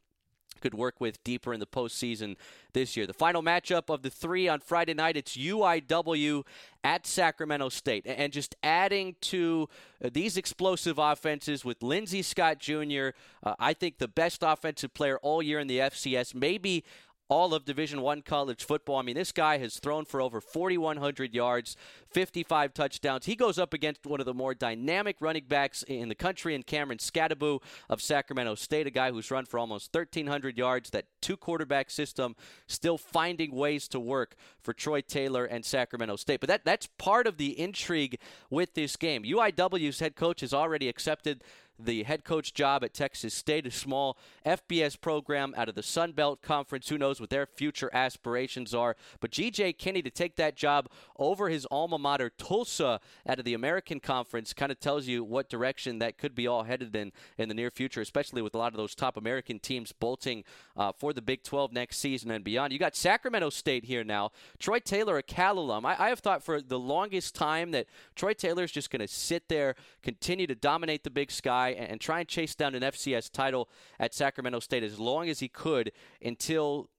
could 0.62 0.74
work 0.74 1.01
with 1.01 1.24
deeper 1.24 1.53
in 1.53 1.60
the 1.60 1.65
postseason 1.65 2.36
this 2.74 2.96
year. 2.96 3.06
The 3.06 3.13
final 3.13 3.44
matchup 3.44 3.94
of 3.94 4.01
the 4.01 4.10
three 4.10 4.48
on 4.48 4.62
Friday 4.62 4.94
night, 4.94 5.18
it's 5.18 5.36
UIW 5.36 6.44
at 6.84 7.06
Sacramento 7.06 7.70
State. 7.70 8.06
And 8.08 8.32
just 8.32 8.56
adding 8.63 9.15
to 9.22 9.68
uh, 10.03 10.10
these 10.12 10.38
explosive 10.38 10.98
offenses 10.98 11.65
with 11.65 11.84
Lindsey 11.84 12.22
Scott 12.22 12.60
Jr., 12.60 13.10
uh, 13.44 13.56
I 13.60 13.74
think 13.74 13.98
the 13.98 14.08
best 14.08 14.42
offensive 14.42 14.94
player 14.94 15.18
all 15.22 15.44
year 15.44 15.60
in 15.60 15.68
the 15.68 15.80
FCS, 15.80 16.34
maybe 16.34 16.84
all 17.33 17.55
of 17.55 17.65
Division 17.65 18.01
One 18.01 18.21
college 18.21 18.63
football. 18.63 18.97
I 18.97 19.01
mean, 19.01 19.15
this 19.15 19.31
guy 19.31 19.57
has 19.57 19.79
thrown 19.79 20.05
for 20.05 20.21
over 20.21 20.39
4,100 20.39 21.33
yards, 21.33 21.75
55 22.11 22.75
touchdowns. 22.75 23.25
He 23.25 23.35
goes 23.35 23.57
up 23.57 23.73
against 23.73 24.05
one 24.05 24.19
of 24.19 24.27
the 24.27 24.35
more 24.35 24.53
dynamic 24.53 25.15
running 25.19 25.45
backs 25.47 25.81
in 25.81 26.09
the 26.09 26.15
country, 26.15 26.53
in 26.53 26.61
Cameron 26.61 26.99
Skattebo 26.99 27.59
of 27.89 28.03
Sacramento 28.03 28.53
State, 28.53 28.85
a 28.85 28.91
guy 28.91 29.11
who's 29.11 29.31
run 29.31 29.45
for 29.45 29.57
almost 29.57 29.95
1,300 29.95 30.59
yards. 30.59 30.91
That 30.91 31.05
two 31.23 31.35
quarterback 31.35 31.89
system 31.89 32.35
still 32.67 32.99
finding 32.99 33.55
ways 33.55 33.87
to 33.87 33.99
work 33.99 34.35
for 34.61 34.71
Troy 34.71 35.01
Taylor 35.01 35.45
and 35.45 35.65
Sacramento 35.65 36.17
State. 36.17 36.39
But 36.39 36.49
that 36.49 36.65
that's 36.65 36.87
part 36.99 37.25
of 37.25 37.37
the 37.37 37.59
intrigue 37.59 38.19
with 38.51 38.75
this 38.75 38.95
game. 38.95 39.23
UIW's 39.23 39.99
head 39.99 40.15
coach 40.15 40.41
has 40.41 40.53
already 40.53 40.87
accepted 40.87 41.43
the 41.80 42.03
head 42.03 42.24
coach 42.24 42.53
job 42.53 42.84
at 42.84 42.94
Texas 42.94 43.34
State, 43.34 43.65
a 43.65 43.72
small 43.72 44.18
FBS 44.46 45.00
program 45.00 45.53
out 45.58 45.70
of 45.70 45.75
the 45.75 45.84
Sun 45.84 46.13
Belt 46.13 46.42
Conference. 46.42 46.89
Who 46.89 46.98
knows 46.98 47.20
what 47.20 47.30
their 47.30 47.46
future 47.46 47.89
aspirations 47.94 48.74
are? 48.74 48.96
But 49.20 49.32
GJ 49.32 49.77
Kinne 49.77 50.03
to 50.03 50.10
take 50.10 50.36
that 50.36 50.56
job 50.56 50.89
over 51.18 51.50
his 51.50 51.65
alma 51.72 51.98
mater, 51.98 52.30
Tulsa, 52.30 53.00
out 53.27 53.39
of 53.39 53.46
the 53.46 53.53
American 53.53 54.00
Conference, 54.00 54.53
kind 54.53 54.72
of 54.72 54.80
tells 54.80 55.08
you 55.08 55.24
what 55.24 55.50
direction 55.50 56.00
that 56.00 56.18
could 56.18 56.36
be 56.36 56.48
all 56.48 56.63
headed 56.63 56.96
in 56.96 57.12
in 57.38 57.50
the 57.50 57.56
near 57.56 57.72
future, 57.72 58.01
especially 58.01 58.42
with 58.42 58.56
a 58.56 58.58
lot 58.58 58.74
of 58.74 58.77
those 58.77 58.96
top 58.96 59.18
American 59.18 59.60
teams 59.60 59.92
bolting 59.92 60.44
uh, 60.77 60.92
for 60.92 61.13
the 61.13 61.22
Big 61.22 61.44
12 61.44 61.72
next 61.74 61.98
season 61.98 62.32
and 62.32 62.44
beyond. 62.44 62.72
You 62.72 62.80
got 62.80 62.96
Sacramento 62.96 63.50
State 63.50 63.86
here 63.86 64.03
now. 64.03 64.32
Troy 64.60 64.80
Taylor, 64.80 65.18
a 65.18 65.24
Cal 65.24 65.58
alum. 65.58 65.86
I, 65.86 65.96
I 66.00 66.10
have 66.10 66.20
thought 66.20 66.44
for 66.44 66.62
the 66.62 66.80
longest 66.80 67.36
time 67.36 67.72
that 67.72 67.88
Troy 68.15 68.34
Taylor 68.34 68.63
is 68.63 68.72
just 68.72 68.92
going 68.92 69.00
to 69.00 69.08
sit 69.08 69.50
there, 69.50 69.75
continue 70.01 70.48
to 70.48 70.56
dominate 70.56 71.03
the 71.03 71.10
Big 71.10 71.32
Sky 71.32 71.62
and, 71.70 71.91
and 71.91 72.01
try 72.01 72.20
and 72.20 72.27
chase 72.27 72.55
down 72.55 72.75
an 72.75 72.84
FCS 72.84 73.32
title 73.32 73.70
at 74.00 74.13
Sacramento 74.13 74.60
State 74.60 74.84
as 74.84 75.00
long 75.00 75.29
as 75.29 75.39
he 75.39 75.48
could 75.48 75.91
until 76.22 76.89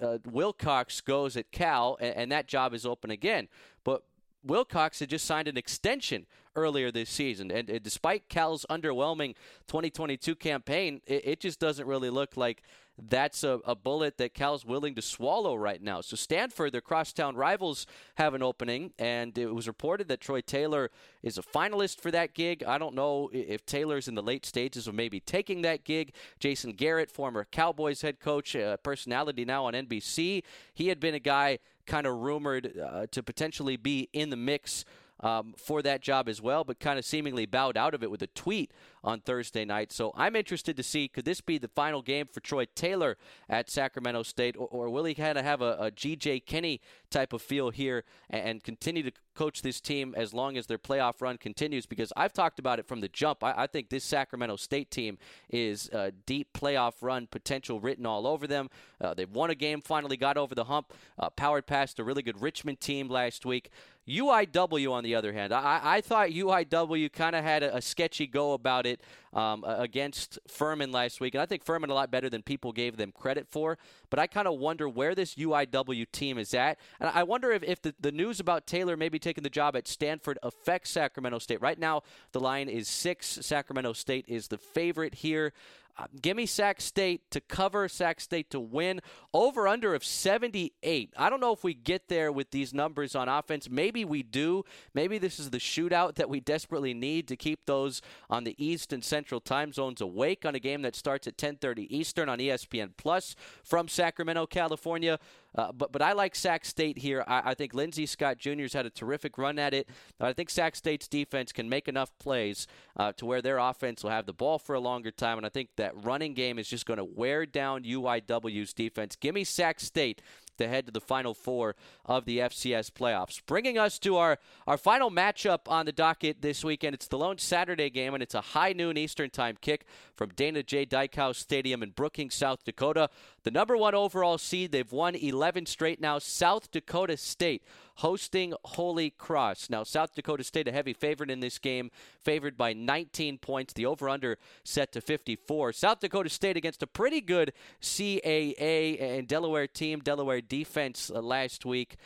uh, 0.00 0.18
Wilcox 0.24 1.00
goes 1.00 1.36
at 1.36 1.50
Cal, 1.50 1.96
and, 2.00 2.14
and, 2.14 2.32
that 2.32 2.46
job 2.46 2.74
is 2.74 2.86
open 2.86 3.10
again. 3.10 3.48
But 3.84 4.04
Wilcox 4.44 5.00
had 5.00 5.10
just 5.10 5.24
signed 5.24 5.48
an 5.48 5.56
extension 5.56 6.26
earlier 6.54 6.90
this 6.90 7.10
season, 7.10 7.50
and, 7.50 7.68
and 7.68 7.82
despite 7.82 8.28
Cal's 8.28 8.64
underwhelming 8.70 9.34
2022 9.66 10.36
campaign, 10.36 11.00
it, 11.06 11.22
it, 11.24 11.40
just 11.40 11.58
doesn't 11.58 11.86
really 11.86 12.10
look 12.10 12.36
like 12.36 12.62
that's 13.08 13.44
a, 13.44 13.60
a 13.64 13.74
bullet 13.74 14.18
that 14.18 14.34
Cal's 14.34 14.64
willing 14.64 14.94
to 14.96 15.02
swallow 15.02 15.54
right 15.54 15.80
now. 15.80 16.00
So 16.00 16.16
Stanford, 16.16 16.72
their 16.72 16.80
crosstown 16.80 17.36
rivals, 17.36 17.86
have 18.16 18.34
an 18.34 18.42
opening, 18.42 18.92
and 18.98 19.36
it 19.38 19.54
was 19.54 19.68
reported 19.68 20.08
that 20.08 20.20
Troy 20.20 20.40
Taylor 20.40 20.90
is 21.22 21.38
a 21.38 21.42
finalist 21.42 22.00
for 22.00 22.10
that 22.10 22.34
gig. 22.34 22.64
I 22.64 22.78
don't 22.78 22.94
know 22.94 23.30
if 23.32 23.64
Taylor's 23.66 24.08
in 24.08 24.14
the 24.14 24.22
late 24.22 24.44
stages 24.44 24.88
of 24.88 24.94
maybe 24.94 25.20
taking 25.20 25.62
that 25.62 25.84
gig. 25.84 26.12
Jason 26.40 26.72
Garrett, 26.72 27.10
former 27.10 27.46
Cowboys 27.50 28.02
head 28.02 28.20
coach, 28.20 28.56
personality 28.82 29.44
now 29.44 29.66
on 29.66 29.74
NBC, 29.74 30.42
he 30.74 30.88
had 30.88 31.00
been 31.00 31.14
a 31.14 31.20
guy 31.20 31.58
kind 31.86 32.06
of 32.06 32.16
rumored 32.16 32.78
uh, 32.78 33.06
to 33.10 33.22
potentially 33.22 33.76
be 33.76 34.08
in 34.12 34.30
the 34.30 34.36
mix 34.36 34.84
um, 35.20 35.54
for 35.56 35.82
that 35.82 36.00
job 36.00 36.28
as 36.28 36.40
well, 36.40 36.64
but 36.64 36.80
kind 36.80 36.98
of 36.98 37.04
seemingly 37.04 37.46
bowed 37.46 37.76
out 37.76 37.94
of 37.94 38.02
it 38.02 38.10
with 38.10 38.22
a 38.22 38.26
tweet 38.28 38.72
on 39.02 39.20
Thursday 39.20 39.64
night. 39.64 39.92
So 39.92 40.12
I'm 40.16 40.36
interested 40.36 40.76
to 40.76 40.82
see 40.82 41.08
could 41.08 41.24
this 41.24 41.40
be 41.40 41.58
the 41.58 41.68
final 41.68 42.02
game 42.02 42.26
for 42.26 42.40
Troy 42.40 42.66
Taylor 42.74 43.16
at 43.48 43.70
Sacramento 43.70 44.22
State, 44.22 44.56
or, 44.56 44.68
or 44.68 44.90
will 44.90 45.04
he 45.04 45.14
kind 45.14 45.38
of 45.38 45.44
have 45.44 45.62
a, 45.62 45.76
a 45.78 45.90
GJ 45.90 46.44
Kinne 46.46 46.80
type 47.10 47.32
of 47.32 47.42
feel 47.42 47.70
here 47.70 48.04
and, 48.30 48.48
and, 48.48 48.64
continue 48.64 49.02
to 49.02 49.12
coach 49.34 49.62
this 49.62 49.80
team 49.80 50.14
as 50.16 50.34
long 50.34 50.56
as 50.56 50.66
their 50.66 50.78
playoff 50.78 51.20
run 51.20 51.38
continues? 51.38 51.86
Because 51.86 52.12
I've 52.16 52.32
talked 52.32 52.58
about 52.58 52.78
it 52.78 52.86
from 52.86 53.00
the 53.00 53.08
jump. 53.08 53.42
I, 53.42 53.54
I 53.56 53.66
think 53.66 53.88
this 53.88 54.04
Sacramento 54.04 54.56
State 54.56 54.90
team 54.90 55.18
is 55.48 55.88
a 55.92 56.10
deep 56.10 56.48
playoff 56.52 56.94
run 57.00 57.26
potential 57.26 57.80
written 57.80 58.04
all 58.04 58.26
over 58.26 58.46
them. 58.46 58.68
Uh, 59.00 59.14
they've 59.14 59.30
won 59.30 59.50
a 59.50 59.54
game, 59.54 59.80
finally 59.80 60.16
got 60.16 60.36
over 60.36 60.54
the 60.54 60.64
hump, 60.64 60.92
uh, 61.18 61.30
powered 61.30 61.66
past 61.66 61.98
a 61.98 62.04
really 62.04 62.22
good 62.22 62.40
Richmond 62.42 62.80
team 62.80 63.08
last 63.08 63.46
week. 63.46 63.70
UIW, 64.08 64.90
on 64.90 65.04
the 65.04 65.14
other 65.14 65.32
hand, 65.32 65.52
I, 65.52 65.80
I 65.82 66.00
thought 66.00 66.30
UIW 66.30 67.12
kind 67.12 67.36
of 67.36 67.44
had 67.44 67.62
a, 67.62 67.76
a, 67.76 67.82
sketchy 67.82 68.26
go 68.26 68.54
about 68.54 68.86
it 68.86 69.02
um, 69.34 69.64
against 69.66 70.38
Furman 70.48 70.92
last 70.92 71.20
week, 71.20 71.34
and 71.34 71.42
I 71.42 71.46
think 71.46 71.62
Furman 71.62 71.90
a 71.90 71.94
lot 71.94 72.10
better 72.10 72.30
than 72.30 72.42
people 72.42 72.72
gave 72.72 72.96
them 72.96 73.12
credit 73.12 73.46
for. 73.48 73.76
But 74.08 74.18
I 74.18 74.26
kind 74.26 74.48
of 74.48 74.58
wonder 74.58 74.88
where 74.88 75.14
this 75.14 75.34
UIW 75.34 76.06
team 76.10 76.38
is 76.38 76.54
at, 76.54 76.78
and 77.00 77.10
I 77.12 77.22
wonder 77.22 77.50
if, 77.52 77.62
if 77.62 77.82
the, 77.82 77.94
the 78.00 78.12
news 78.12 78.40
about 78.40 78.66
Taylor 78.66 78.96
maybe 78.96 79.18
taking 79.18 79.44
the 79.44 79.50
job 79.50 79.76
at 79.76 79.86
Stanford 79.86 80.38
affects 80.42 80.90
Sacramento 80.90 81.38
State. 81.38 81.60
Right 81.60 81.78
now, 81.78 82.02
the 82.32 82.40
line 82.40 82.68
is 82.68 82.88
six. 82.88 83.38
Sacramento 83.42 83.92
State 83.92 84.24
is 84.26 84.48
the 84.48 84.58
favorite 84.58 85.16
here. 85.16 85.52
Uh, 85.98 86.06
give 86.22 86.36
me 86.36 86.46
Sac 86.46 86.80
State 86.80 87.28
to 87.32 87.40
cover, 87.40 87.88
Sac 87.88 88.20
State 88.20 88.50
to 88.50 88.60
win. 88.60 89.00
Over 89.34 89.66
under 89.66 89.94
of 89.94 90.04
78. 90.04 91.12
I 91.16 91.30
don't 91.30 91.40
know 91.40 91.52
if 91.52 91.64
we 91.64 91.74
get 91.74 92.08
there 92.08 92.30
with 92.30 92.52
these 92.52 92.72
numbers 92.72 93.16
on 93.16 93.28
offense. 93.28 93.68
Maybe 93.68 94.04
we 94.04 94.22
do. 94.22 94.64
Maybe 94.94 95.18
this 95.18 95.40
is 95.40 95.50
the 95.50 95.58
shootout 95.58 96.14
that 96.14 96.28
we 96.28 96.38
desperately 96.40 96.94
need 96.94 97.26
to 97.28 97.36
keep 97.36 97.66
those 97.66 98.00
on 98.30 98.44
the 98.44 98.54
East 98.64 98.92
and 98.92 99.02
Central 99.02 99.40
time 99.40 99.72
zones 99.72 100.00
awake 100.00 100.44
on 100.46 100.54
a 100.54 100.60
game 100.60 100.82
that 100.82 100.94
starts 100.94 101.26
at 101.26 101.36
10:30 101.36 101.86
Eastern 101.90 102.28
on 102.28 102.38
ESPN 102.38 102.90
Plus 102.96 103.34
from 103.64 103.88
Sacramento, 103.88 104.46
California. 104.46 105.18
Uh, 105.58 105.72
but 105.72 105.90
but 105.90 106.00
I 106.00 106.12
like 106.12 106.36
Sac 106.36 106.64
State 106.64 106.98
here. 106.98 107.24
I, 107.26 107.42
I 107.46 107.54
think 107.54 107.74
Lindsey 107.74 108.06
Scott 108.06 108.38
Jr.'s 108.38 108.72
had 108.72 108.86
a 108.86 108.90
terrific 108.90 109.36
run 109.36 109.58
at 109.58 109.74
it. 109.74 109.88
I 110.20 110.32
think 110.32 110.50
Sac 110.50 110.76
State's 110.76 111.08
defense 111.08 111.50
can 111.50 111.68
make 111.68 111.88
enough 111.88 112.16
plays 112.20 112.68
uh, 112.96 113.12
to 113.14 113.26
where 113.26 113.42
their 113.42 113.58
offense 113.58 114.04
will 114.04 114.10
have 114.10 114.26
the 114.26 114.32
ball 114.32 114.60
for 114.60 114.76
a 114.76 114.80
longer 114.80 115.10
time, 115.10 115.36
and 115.36 115.44
I 115.44 115.48
think 115.48 115.70
that 115.76 115.92
running 116.04 116.34
game 116.34 116.60
is 116.60 116.68
just 116.68 116.86
going 116.86 116.98
to 116.98 117.04
wear 117.04 117.44
down 117.44 117.82
UIW's 117.82 118.72
defense. 118.72 119.16
Give 119.16 119.34
me 119.34 119.42
Sac 119.42 119.80
State 119.80 120.22
to 120.58 120.68
head 120.68 120.86
to 120.86 120.92
the 120.92 121.00
final 121.00 121.34
four 121.34 121.74
of 122.04 122.24
the 122.24 122.38
FCS 122.38 122.90
playoffs. 122.90 123.40
Bringing 123.46 123.78
us 123.78 123.98
to 124.00 124.16
our, 124.16 124.38
our 124.66 124.76
final 124.76 125.10
matchup 125.10 125.60
on 125.66 125.86
the 125.86 125.92
docket 125.92 126.42
this 126.42 126.64
weekend. 126.64 126.94
It's 126.94 127.08
the 127.08 127.18
lone 127.18 127.38
Saturday 127.38 127.90
game, 127.90 128.14
and 128.14 128.22
it's 128.22 128.34
a 128.34 128.40
high 128.40 128.72
noon 128.72 128.96
Eastern 128.96 129.30
time 129.30 129.56
kick 129.60 129.84
from 130.14 130.30
Dana 130.30 130.62
J. 130.62 130.84
Dykhouse 130.86 131.36
Stadium 131.36 131.82
in 131.82 131.90
Brookings, 131.90 132.34
South 132.34 132.64
Dakota. 132.64 133.08
The 133.44 133.50
number 133.50 133.76
one 133.76 133.94
overall 133.94 134.38
seed, 134.38 134.72
they've 134.72 134.92
won 134.92 135.14
11 135.14 135.66
straight 135.66 136.00
now. 136.00 136.18
South 136.18 136.70
Dakota 136.70 137.16
State 137.16 137.62
hosting 137.98 138.54
Holy 138.64 139.10
Cross. 139.10 139.70
Now, 139.70 139.82
South 139.82 140.14
Dakota 140.14 140.44
State, 140.44 140.68
a 140.68 140.72
heavy 140.72 140.92
favorite 140.92 141.30
in 141.30 141.40
this 141.40 141.58
game, 141.58 141.90
favored 142.20 142.56
by 142.56 142.72
19 142.72 143.38
points. 143.38 143.72
The 143.72 143.86
over 143.86 144.08
under 144.08 144.38
set 144.64 144.92
to 144.92 145.00
54. 145.00 145.72
South 145.72 145.98
Dakota 145.98 146.28
State 146.28 146.56
against 146.56 146.82
a 146.82 146.86
pretty 146.86 147.20
good 147.20 147.52
CAA 147.82 149.00
and 149.02 149.26
Delaware 149.26 149.66
team, 149.66 149.98
Delaware 149.98 150.40
defense 150.40 151.10
uh, 151.12 151.20
last 151.20 151.66
week. 151.66 151.96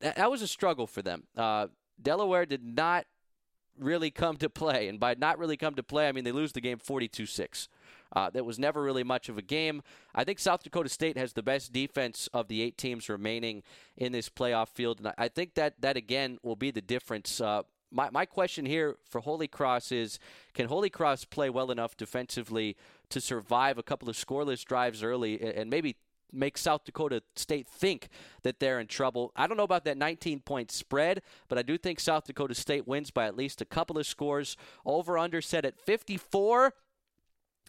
That, 0.00 0.16
that, 0.16 0.30
was 0.30 0.42
a 0.42 0.48
struggle 0.48 0.88
for 0.88 1.00
them. 1.00 1.24
Uh, 1.36 1.68
Delaware 2.02 2.44
did 2.44 2.64
not 2.64 3.06
really 3.78 4.10
come 4.10 4.36
to 4.38 4.50
play. 4.50 4.88
And 4.88 4.98
by 4.98 5.14
not 5.14 5.38
really 5.38 5.56
come 5.56 5.76
to 5.76 5.82
play, 5.84 6.08
I 6.08 6.12
mean 6.12 6.24
they 6.24 6.32
lose 6.32 6.52
the 6.52 6.60
game 6.60 6.78
42 6.78 7.24
6. 7.26 7.68
Uh, 8.14 8.30
that 8.30 8.44
was 8.44 8.58
never 8.58 8.82
really 8.82 9.04
much 9.04 9.28
of 9.28 9.36
a 9.36 9.42
game. 9.42 9.82
I 10.14 10.24
think 10.24 10.38
South 10.38 10.62
Dakota 10.62 10.88
State 10.88 11.18
has 11.18 11.32
the 11.32 11.42
best 11.42 11.72
defense 11.72 12.28
of 12.32 12.48
the 12.48 12.62
eight 12.62 12.78
teams 12.78 13.08
remaining 13.08 13.62
in 13.96 14.12
this 14.12 14.28
playoff 14.28 14.68
field, 14.68 14.98
and 14.98 15.12
I 15.18 15.28
think 15.28 15.54
that 15.54 15.80
that 15.80 15.96
again 15.96 16.38
will 16.42 16.56
be 16.56 16.70
the 16.70 16.80
difference. 16.80 17.40
Uh, 17.40 17.62
my, 17.90 18.10
my 18.10 18.26
question 18.26 18.66
here 18.66 18.96
for 19.04 19.20
Holy 19.20 19.48
Cross 19.48 19.92
is 19.92 20.18
can 20.54 20.68
Holy 20.68 20.90
Cross 20.90 21.26
play 21.26 21.50
well 21.50 21.70
enough 21.70 21.96
defensively 21.96 22.76
to 23.10 23.20
survive 23.20 23.78
a 23.78 23.82
couple 23.82 24.08
of 24.08 24.16
scoreless 24.16 24.64
drives 24.64 25.02
early 25.02 25.40
and 25.40 25.70
maybe 25.70 25.96
make 26.32 26.58
South 26.58 26.84
Dakota 26.84 27.22
State 27.36 27.66
think 27.66 28.08
that 28.42 28.60
they're 28.60 28.80
in 28.80 28.86
trouble. 28.86 29.32
I 29.34 29.46
don't 29.46 29.56
know 29.56 29.62
about 29.62 29.84
that 29.84 29.96
19 29.96 30.40
point 30.40 30.70
spread, 30.70 31.22
but 31.48 31.58
I 31.58 31.62
do 31.62 31.78
think 31.78 32.00
South 32.00 32.24
Dakota 32.24 32.54
State 32.54 32.86
wins 32.86 33.10
by 33.10 33.26
at 33.26 33.36
least 33.36 33.60
a 33.60 33.64
couple 33.64 33.98
of 33.98 34.06
scores. 34.06 34.56
Over 34.84 35.16
under 35.16 35.40
set 35.40 35.64
at 35.64 35.78
54. 35.78 36.74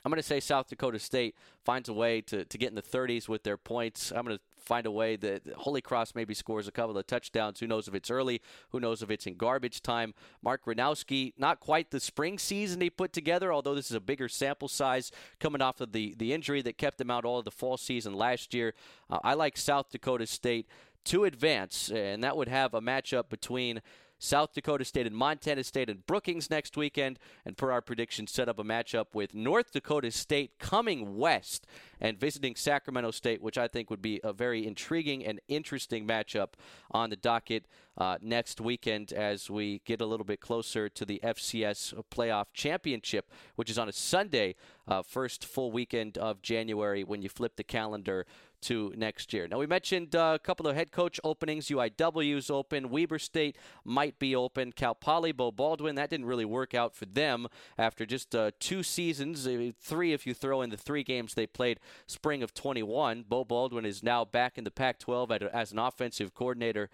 I'm 0.03 0.11
going 0.11 0.21
to 0.21 0.27
say 0.27 0.39
South 0.39 0.69
Dakota 0.69 0.99
State 0.99 1.35
finds 1.63 1.89
a 1.89 1.93
way 1.93 2.21
to, 2.21 2.45
to 2.45 2.57
get 2.57 2.69
in 2.69 2.75
the 2.75 2.81
30s 2.81 3.27
with 3.27 3.43
their 3.43 3.57
points. 3.57 4.11
I'm 4.11 4.25
going 4.25 4.37
to 4.37 4.43
find 4.59 4.85
a 4.85 4.91
way 4.91 5.15
that 5.15 5.41
Holy 5.57 5.81
Cross 5.81 6.15
maybe 6.15 6.33
scores 6.33 6.67
a 6.67 6.71
couple 6.71 6.97
of 6.97 7.07
touchdowns. 7.07 7.59
Who 7.59 7.67
knows 7.67 7.87
if 7.87 7.95
it's 7.95 8.11
early? 8.11 8.41
Who 8.69 8.79
knows 8.79 9.01
if 9.01 9.09
it's 9.09 9.25
in 9.25 9.35
garbage 9.35 9.81
time? 9.81 10.13
Mark 10.43 10.65
Gronowski, 10.65 11.33
not 11.37 11.59
quite 11.59 11.91
the 11.91 11.99
spring 11.99 12.37
season 12.37 12.81
he 12.81 12.89
put 12.89 13.11
together, 13.11 13.51
although 13.51 13.75
this 13.75 13.89
is 13.89 13.95
a 13.95 14.01
bigger 14.01 14.29
sample 14.29 14.67
size 14.67 15.11
coming 15.39 15.61
off 15.61 15.81
of 15.81 15.91
the, 15.91 16.15
the 16.17 16.33
injury 16.33 16.61
that 16.61 16.77
kept 16.77 17.01
him 17.01 17.09
out 17.09 17.25
all 17.25 17.39
of 17.39 17.45
the 17.45 17.51
fall 17.51 17.77
season 17.77 18.13
last 18.13 18.53
year. 18.53 18.73
Uh, 19.09 19.19
I 19.23 19.33
like 19.33 19.57
South 19.57 19.89
Dakota 19.89 20.27
State 20.27 20.67
to 21.05 21.23
advance, 21.23 21.89
and 21.89 22.23
that 22.23 22.37
would 22.37 22.47
have 22.47 22.73
a 22.73 22.81
matchup 22.81 23.29
between 23.29 23.81
South 24.19 24.53
Dakota 24.53 24.85
State 24.85 25.07
and 25.07 25.15
Montana 25.15 25.63
State 25.63 25.89
and 25.89 26.05
Brookings 26.05 26.49
next 26.49 26.77
weekend. 26.77 27.17
And 27.45 27.57
per 27.57 27.71
our 27.71 27.81
prediction, 27.81 28.27
set 28.27 28.49
up 28.49 28.59
a 28.59 28.63
matchup 28.63 29.07
with 29.13 29.33
North 29.33 29.71
Dakota 29.71 30.11
State 30.11 30.59
coming 30.59 31.17
west 31.17 31.65
and 32.01 32.19
visiting 32.19 32.55
Sacramento 32.55 33.11
State, 33.11 33.41
which 33.41 33.57
I 33.57 33.67
think 33.67 33.89
would 33.89 34.01
be 34.01 34.19
a 34.23 34.33
very 34.33 34.67
intriguing 34.67 35.25
and 35.25 35.39
interesting 35.47 36.05
matchup 36.05 36.49
on 36.91 37.09
the 37.09 37.15
docket 37.15 37.65
uh, 37.97 38.17
next 38.21 38.61
weekend 38.61 39.11
as 39.11 39.49
we 39.49 39.81
get 39.85 39.99
a 39.99 40.05
little 40.05 40.25
bit 40.25 40.39
closer 40.39 40.87
to 40.87 41.05
the 41.05 41.19
FCS 41.23 42.01
playoff 42.09 42.45
championship, 42.53 43.29
which 43.55 43.69
is 43.69 43.77
on 43.77 43.89
a 43.89 43.91
Sunday, 43.91 44.55
uh, 44.87 45.01
first 45.01 45.43
full 45.45 45.71
weekend 45.71 46.17
of 46.17 46.41
January 46.41 47.03
when 47.03 47.21
you 47.21 47.29
flip 47.29 47.57
the 47.57 47.63
calendar 47.63 48.25
to 48.61 48.93
next 48.95 49.33
year. 49.33 49.47
Now, 49.47 49.59
we 49.59 49.67
mentioned 49.67 50.15
uh, 50.15 50.33
a 50.35 50.39
couple 50.39 50.67
of 50.67 50.75
head 50.75 50.91
coach 50.91 51.19
openings. 51.23 51.67
UIW's 51.67 52.49
open. 52.49 52.89
Weber 52.89 53.19
State 53.19 53.57
might 53.83 54.19
be 54.19 54.35
open. 54.35 54.71
Cal 54.71 54.95
Poly, 54.95 55.31
Beau 55.31 55.51
Baldwin, 55.51 55.95
that 55.95 56.09
didn't 56.09 56.25
really 56.25 56.45
work 56.45 56.73
out 56.73 56.95
for 56.95 57.05
them 57.05 57.47
after 57.77 58.05
just 58.05 58.35
uh, 58.35 58.51
two 58.59 58.83
seasons, 58.83 59.47
uh, 59.47 59.71
three 59.79 60.13
if 60.13 60.25
you 60.25 60.33
throw 60.33 60.61
in 60.61 60.69
the 60.69 60.77
three 60.77 61.03
games 61.03 61.33
they 61.33 61.47
played 61.47 61.79
spring 62.07 62.43
of 62.43 62.53
21. 62.53 63.25
Beau 63.27 63.43
Baldwin 63.43 63.85
is 63.85 64.03
now 64.03 64.25
back 64.25 64.57
in 64.57 64.63
the 64.63 64.71
Pac 64.71 64.99
12 64.99 65.31
as 65.31 65.71
an 65.71 65.79
offensive 65.79 66.33
coordinator 66.33 66.89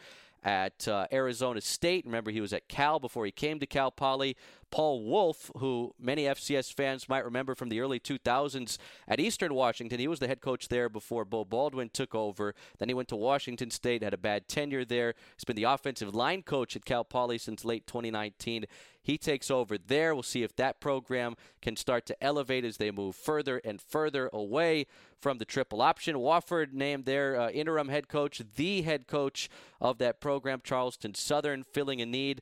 at 0.46 0.88
uh, 0.88 1.08
Arizona 1.12 1.60
State. 1.60 2.06
Remember, 2.06 2.30
he 2.30 2.40
was 2.40 2.54
at 2.54 2.68
Cal 2.68 3.00
before 3.00 3.26
he 3.26 3.32
came 3.32 3.60
to 3.60 3.66
Cal 3.66 3.90
Poly. 3.90 4.38
Paul 4.72 5.04
Wolf, 5.04 5.52
who 5.58 5.94
many 6.00 6.24
FCS 6.24 6.74
fans 6.74 7.08
might 7.08 7.24
remember 7.24 7.56
from 7.56 7.70
the 7.70 7.80
early 7.80 8.00
2000s 8.00 8.78
at 9.08 9.20
Eastern 9.20 9.54
Washington. 9.54 10.00
He 10.00 10.08
was 10.08 10.20
the 10.20 10.28
head 10.28 10.42
coach 10.42 10.68
there 10.68 10.90
before 10.90 11.26
Beau 11.26 11.46
Baldwin 11.46 11.90
took 11.90 12.14
over. 12.14 12.54
Then 12.78 12.90
he 12.90 12.96
went 12.96 13.08
to 13.10 13.16
Washington 13.16 13.72
State, 13.72 14.04
had 14.04 14.14
a 14.14 14.18
bad 14.18 14.48
tenure 14.48 14.86
there. 14.86 15.14
He's 15.36 15.46
been 15.46 15.56
the 15.56 15.64
offensive 15.64 16.14
line 16.14 16.42
coach 16.42 16.76
at 16.76 16.86
Cal 16.86 17.04
Poly 17.04 17.38
since 17.38 17.64
late 17.64 17.88
2019. 17.88 18.66
He 19.06 19.20
takes 19.20 19.52
over 19.52 19.78
there. 19.78 20.16
We'll 20.16 20.24
see 20.24 20.42
if 20.42 20.56
that 20.56 20.80
program 20.80 21.36
can 21.62 21.76
start 21.76 22.08
to 22.08 22.24
elevate 22.24 22.66
as 22.66 22.78
they 22.78 22.90
move 22.90 23.16
further 23.16 23.62
and 23.64 23.80
further 23.80 24.32
away 24.34 24.88
from 25.22 25.38
the 25.38 25.46
triple 25.46 25.82
option. 25.82 26.16
Wofford 26.16 26.74
named 26.74 27.06
their 27.06 27.40
uh, 27.40 27.50
interim 27.52 27.90
head 27.90 28.08
coach, 28.08 28.42
the 28.56 28.82
head 28.82 29.06
coach 29.06 29.48
of 29.80 30.00
that 30.00 30.20
program. 30.20 30.60
Charleston 30.64 31.14
Southern 31.14 31.64
filling 31.64 32.02
a 32.02 32.06
need 32.06 32.42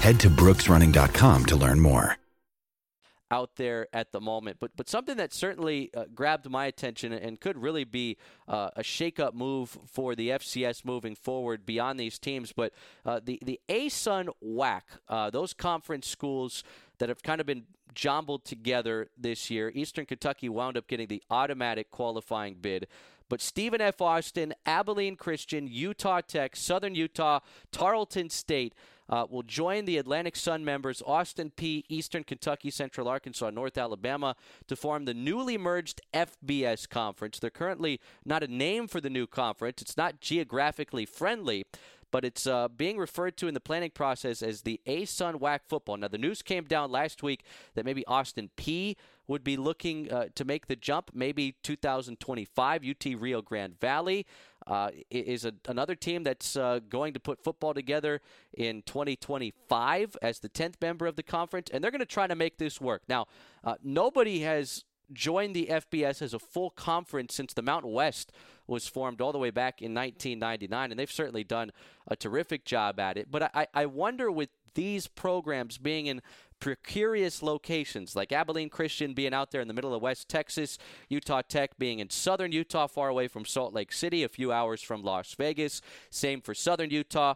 Head 0.00 0.20
to 0.20 0.30
brooksrunning.com 0.30 1.46
to 1.46 1.56
learn 1.56 1.80
more 1.80 2.16
out 3.30 3.56
there 3.56 3.88
at 3.92 4.12
the 4.12 4.20
moment. 4.20 4.58
But 4.60 4.72
but 4.76 4.88
something 4.88 5.16
that 5.16 5.32
certainly 5.32 5.90
uh, 5.94 6.04
grabbed 6.14 6.48
my 6.48 6.66
attention 6.66 7.12
and 7.12 7.40
could 7.40 7.58
really 7.58 7.84
be 7.84 8.16
uh, 8.46 8.70
a 8.76 8.82
shake-up 8.82 9.34
move 9.34 9.78
for 9.86 10.14
the 10.14 10.30
FCS 10.30 10.84
moving 10.84 11.14
forward 11.14 11.66
beyond 11.66 11.98
these 11.98 12.18
teams. 12.18 12.52
But 12.52 12.72
uh, 13.04 13.20
the 13.22 13.38
the 13.42 13.60
ASUN 13.68 14.28
WAC, 14.44 14.82
uh, 15.08 15.30
those 15.30 15.52
conference 15.52 16.08
schools 16.08 16.64
that 16.98 17.08
have 17.08 17.22
kind 17.22 17.40
of 17.40 17.46
been 17.46 17.64
jumbled 17.94 18.44
together 18.44 19.08
this 19.16 19.50
year. 19.50 19.72
Eastern 19.74 20.06
Kentucky 20.06 20.48
wound 20.48 20.76
up 20.76 20.86
getting 20.86 21.08
the 21.08 21.22
automatic 21.30 21.90
qualifying 21.90 22.54
bid. 22.60 22.86
But 23.28 23.40
Stephen 23.40 23.80
F. 23.80 24.00
Austin, 24.00 24.54
Abilene 24.66 25.16
Christian, 25.16 25.66
Utah 25.68 26.20
Tech, 26.20 26.56
Southern 26.56 26.94
Utah, 26.94 27.40
Tarleton 27.72 28.30
State 28.30 28.74
uh, 29.08 29.26
will 29.28 29.42
join 29.42 29.84
the 29.84 29.98
Atlantic 29.98 30.36
Sun 30.36 30.64
members 30.64 31.02
Austin 31.06 31.50
Peay, 31.56 31.84
Eastern 31.88 32.24
Kentucky, 32.24 32.70
Central 32.70 33.08
Arkansas, 33.08 33.50
North 33.50 33.78
Alabama 33.78 34.36
to 34.66 34.76
form 34.76 35.04
the 35.04 35.14
newly 35.14 35.56
merged 35.56 36.00
FBS 36.12 36.88
conference. 36.88 37.38
They're 37.38 37.50
currently 37.50 38.00
not 38.24 38.42
a 38.42 38.48
name 38.48 38.86
for 38.86 39.00
the 39.00 39.10
new 39.10 39.26
conference. 39.26 39.80
It's 39.80 39.96
not 39.96 40.20
geographically 40.20 41.06
friendly, 41.06 41.64
but 42.10 42.24
it's 42.24 42.46
uh, 42.46 42.68
being 42.68 42.98
referred 42.98 43.36
to 43.38 43.48
in 43.48 43.54
the 43.54 43.60
planning 43.60 43.90
process 43.90 44.42
as 44.42 44.62
the 44.62 44.80
ASUN 44.86 45.40
WAC 45.40 45.60
football. 45.66 45.96
Now, 45.96 46.08
the 46.08 46.18
news 46.18 46.42
came 46.42 46.64
down 46.64 46.90
last 46.90 47.22
week 47.22 47.42
that 47.74 47.84
maybe 47.84 48.06
Austin 48.06 48.50
Peay 48.56 48.96
would 49.26 49.44
be 49.44 49.56
looking 49.56 50.10
uh, 50.10 50.26
to 50.34 50.44
make 50.44 50.66
the 50.66 50.76
jump, 50.76 51.10
maybe 51.14 51.56
2025. 51.62 52.82
UT 52.84 53.20
Rio 53.20 53.42
Grande 53.42 53.78
Valley 53.78 54.26
uh, 54.66 54.90
is 55.10 55.44
a, 55.44 55.52
another 55.66 55.94
team 55.94 56.24
that's 56.24 56.56
uh, 56.56 56.80
going 56.88 57.12
to 57.12 57.20
put 57.20 57.42
football 57.42 57.74
together 57.74 58.20
in 58.54 58.82
2025 58.82 60.16
as 60.22 60.40
the 60.40 60.48
10th 60.48 60.74
member 60.80 61.06
of 61.06 61.16
the 61.16 61.22
conference, 61.22 61.68
and 61.72 61.84
they're 61.84 61.90
going 61.90 62.00
to 62.00 62.06
try 62.06 62.26
to 62.26 62.34
make 62.34 62.58
this 62.58 62.80
work. 62.80 63.02
Now, 63.08 63.26
uh, 63.62 63.74
nobody 63.82 64.40
has 64.40 64.84
joined 65.12 65.54
the 65.54 65.66
FBS 65.70 66.22
as 66.22 66.34
a 66.34 66.38
full 66.38 66.70
conference 66.70 67.34
since 67.34 67.54
the 67.54 67.62
Mountain 67.62 67.92
West 67.92 68.32
was 68.68 68.86
formed 68.86 69.20
all 69.20 69.32
the 69.32 69.38
way 69.38 69.50
back 69.50 69.82
in 69.82 69.94
1999, 69.94 70.90
and 70.90 70.98
they've 70.98 71.10
certainly 71.10 71.44
done 71.44 71.72
a 72.06 72.14
terrific 72.14 72.64
job 72.64 73.00
at 73.00 73.16
it. 73.16 73.30
But 73.30 73.50
I, 73.54 73.66
I 73.74 73.86
wonder 73.86 74.30
with 74.30 74.50
these 74.74 75.06
programs 75.06 75.78
being 75.78 76.06
in 76.06 76.22
precarious 76.60 77.42
locations, 77.42 78.14
like 78.14 78.32
Abilene 78.32 78.68
Christian 78.68 79.14
being 79.14 79.34
out 79.34 79.50
there 79.50 79.60
in 79.60 79.68
the 79.68 79.74
middle 79.74 79.94
of 79.94 80.02
West 80.02 80.28
Texas, 80.28 80.78
Utah 81.08 81.42
Tech 81.42 81.78
being 81.78 81.98
in 81.98 82.10
southern 82.10 82.52
Utah, 82.52 82.86
far 82.86 83.08
away 83.08 83.28
from 83.28 83.44
Salt 83.44 83.72
Lake 83.72 83.92
City, 83.92 84.22
a 84.22 84.28
few 84.28 84.52
hours 84.52 84.82
from 84.82 85.02
Las 85.02 85.34
Vegas. 85.34 85.80
Same 86.10 86.40
for 86.40 86.54
southern 86.54 86.90
Utah. 86.90 87.34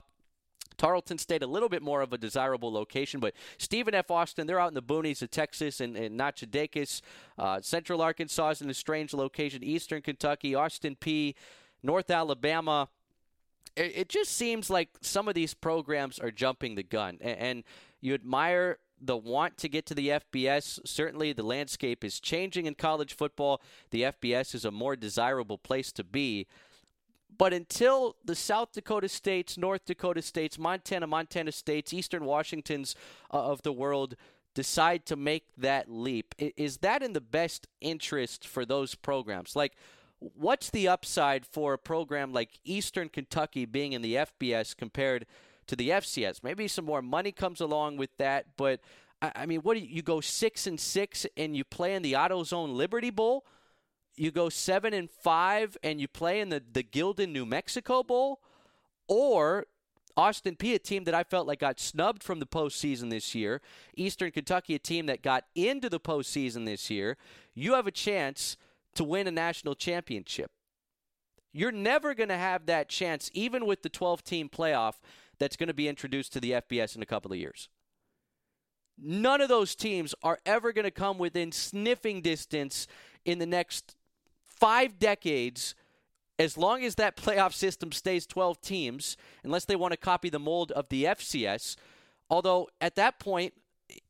Tarleton 0.82 1.16
State, 1.16 1.44
a 1.44 1.46
little 1.46 1.68
bit 1.68 1.80
more 1.80 2.00
of 2.00 2.12
a 2.12 2.18
desirable 2.18 2.72
location, 2.72 3.20
but 3.20 3.34
Stephen 3.56 3.94
F. 3.94 4.10
Austin, 4.10 4.48
they're 4.48 4.58
out 4.58 4.66
in 4.66 4.74
the 4.74 4.82
boonies 4.82 5.22
of 5.22 5.30
Texas 5.30 5.80
and, 5.80 5.96
and 5.96 6.16
Nacogdoches. 6.16 7.02
Uh, 7.38 7.60
Central 7.60 8.02
Arkansas 8.02 8.48
is 8.50 8.62
in 8.62 8.68
a 8.68 8.74
strange 8.74 9.14
location. 9.14 9.62
Eastern 9.62 10.02
Kentucky, 10.02 10.56
Austin 10.56 10.96
Peay, 10.96 11.36
North 11.84 12.10
Alabama. 12.10 12.88
It, 13.76 13.92
it 13.94 14.08
just 14.08 14.32
seems 14.32 14.70
like 14.70 14.88
some 15.00 15.28
of 15.28 15.34
these 15.34 15.54
programs 15.54 16.18
are 16.18 16.32
jumping 16.32 16.74
the 16.74 16.82
gun, 16.82 17.18
and, 17.20 17.38
and 17.38 17.64
you 18.00 18.12
admire 18.12 18.78
the 19.00 19.16
want 19.16 19.58
to 19.58 19.68
get 19.68 19.86
to 19.86 19.94
the 19.94 20.08
FBS. 20.08 20.80
Certainly, 20.84 21.34
the 21.34 21.44
landscape 21.44 22.02
is 22.02 22.18
changing 22.18 22.66
in 22.66 22.74
college 22.74 23.14
football. 23.14 23.62
The 23.92 24.02
FBS 24.02 24.52
is 24.52 24.64
a 24.64 24.72
more 24.72 24.96
desirable 24.96 25.58
place 25.58 25.92
to 25.92 26.02
be. 26.02 26.48
But 27.36 27.52
until 27.52 28.16
the 28.24 28.34
South 28.34 28.72
Dakota 28.72 29.08
states, 29.08 29.56
North 29.56 29.84
Dakota 29.84 30.22
states, 30.22 30.58
Montana, 30.58 31.06
Montana 31.06 31.52
states, 31.52 31.92
Eastern 31.92 32.24
Washingtons 32.24 32.94
uh, 33.32 33.50
of 33.50 33.62
the 33.62 33.72
world 33.72 34.16
decide 34.54 35.06
to 35.06 35.16
make 35.16 35.46
that 35.56 35.90
leap, 35.90 36.34
is 36.38 36.78
that 36.78 37.02
in 37.02 37.14
the 37.14 37.20
best 37.20 37.66
interest 37.80 38.46
for 38.46 38.66
those 38.66 38.94
programs? 38.94 39.56
Like, 39.56 39.72
what's 40.18 40.70
the 40.70 40.88
upside 40.88 41.46
for 41.46 41.72
a 41.72 41.78
program 41.78 42.32
like 42.32 42.58
Eastern 42.64 43.08
Kentucky 43.08 43.64
being 43.64 43.92
in 43.92 44.02
the 44.02 44.14
FBS 44.16 44.76
compared 44.76 45.26
to 45.66 45.76
the 45.76 45.88
FCS? 45.90 46.42
Maybe 46.42 46.68
some 46.68 46.84
more 46.84 47.02
money 47.02 47.32
comes 47.32 47.60
along 47.60 47.96
with 47.96 48.16
that, 48.18 48.46
but 48.56 48.80
I 49.22 49.46
mean, 49.46 49.60
what 49.60 49.74
do 49.74 49.80
you, 49.80 49.88
you 49.88 50.02
go 50.02 50.20
six 50.20 50.66
and 50.66 50.78
six 50.78 51.26
and 51.36 51.56
you 51.56 51.64
play 51.64 51.94
in 51.94 52.02
the 52.02 52.14
AutoZone 52.14 52.74
Liberty 52.74 53.10
Bowl? 53.10 53.46
You 54.16 54.30
go 54.30 54.48
seven 54.48 54.92
and 54.94 55.10
five 55.10 55.76
and 55.82 56.00
you 56.00 56.08
play 56.08 56.40
in 56.40 56.48
the, 56.48 56.62
the 56.72 56.82
Gildan 56.82 57.32
New 57.32 57.46
Mexico 57.46 58.02
Bowl, 58.02 58.40
or 59.08 59.66
Austin 60.16 60.56
Peay, 60.56 60.74
a 60.74 60.78
team 60.78 61.04
that 61.04 61.14
I 61.14 61.24
felt 61.24 61.46
like 61.46 61.60
got 61.60 61.80
snubbed 61.80 62.22
from 62.22 62.38
the 62.38 62.46
postseason 62.46 63.10
this 63.10 63.34
year, 63.34 63.60
Eastern 63.96 64.30
Kentucky, 64.30 64.74
a 64.74 64.78
team 64.78 65.06
that 65.06 65.22
got 65.22 65.44
into 65.54 65.88
the 65.88 66.00
postseason 66.00 66.66
this 66.66 66.90
year, 66.90 67.16
you 67.54 67.74
have 67.74 67.86
a 67.86 67.92
chance 67.92 68.56
to 68.94 69.04
win 69.04 69.26
a 69.26 69.30
national 69.30 69.74
championship. 69.74 70.50
You're 71.52 71.72
never 71.72 72.14
going 72.14 72.28
to 72.28 72.36
have 72.36 72.66
that 72.66 72.88
chance, 72.88 73.30
even 73.34 73.66
with 73.66 73.82
the 73.82 73.88
12 73.88 74.22
team 74.24 74.48
playoff 74.48 74.94
that's 75.38 75.56
going 75.56 75.68
to 75.68 75.74
be 75.74 75.88
introduced 75.88 76.32
to 76.34 76.40
the 76.40 76.52
FBS 76.52 76.96
in 76.96 77.02
a 77.02 77.06
couple 77.06 77.32
of 77.32 77.38
years. 77.38 77.68
None 78.98 79.40
of 79.40 79.48
those 79.48 79.74
teams 79.74 80.14
are 80.22 80.38
ever 80.44 80.72
going 80.72 80.84
to 80.84 80.90
come 80.90 81.18
within 81.18 81.52
sniffing 81.52 82.20
distance 82.20 82.86
in 83.24 83.38
the 83.38 83.46
next 83.46 83.96
five 84.62 85.00
decades, 85.00 85.74
as 86.38 86.56
long 86.56 86.84
as 86.84 86.94
that 86.94 87.16
playoff 87.16 87.52
system 87.52 87.90
stays 87.90 88.28
12 88.28 88.60
teams, 88.60 89.16
unless 89.42 89.64
they 89.64 89.74
want 89.74 89.90
to 89.90 89.96
copy 89.96 90.30
the 90.30 90.38
mold 90.38 90.70
of 90.70 90.88
the 90.88 91.02
FCS. 91.02 91.74
Although 92.30 92.68
at 92.80 92.94
that 92.94 93.18
point, 93.18 93.54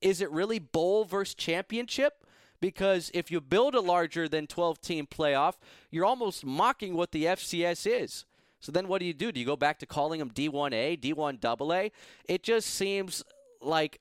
is 0.03 0.21
it 0.21 0.31
really 0.31 0.59
bowl 0.59 1.07
versus 1.07 1.35
championship? 1.35 2.27
Because 2.61 3.11
if 3.15 3.31
you 3.31 3.41
build 3.41 3.75
a 3.75 3.81
larger 3.81 4.29
than 4.29 4.47
12 4.47 4.79
team 4.83 5.07
playoff, 5.07 5.55
you're 5.91 6.05
almost 6.05 6.45
mocking 6.45 6.97
what 6.97 7.13
the 7.13 7.25
FCS 7.25 7.87
is. 7.91 8.27
So 8.61 8.71
then 8.71 8.89
what 8.89 9.01
do 9.01 9.07
you 9.07 9.15
do? 9.15 9.33
Do 9.33 9.41
you 9.41 9.47
go 9.47 9.57
back 9.57 9.79
to 9.79 9.87
calling 9.87 10.19
them 10.19 10.31
D1A, 10.31 11.01
D1AA? 11.01 11.93
It 12.27 12.43
just 12.43 12.69
seems 12.69 13.25
like 13.63 13.99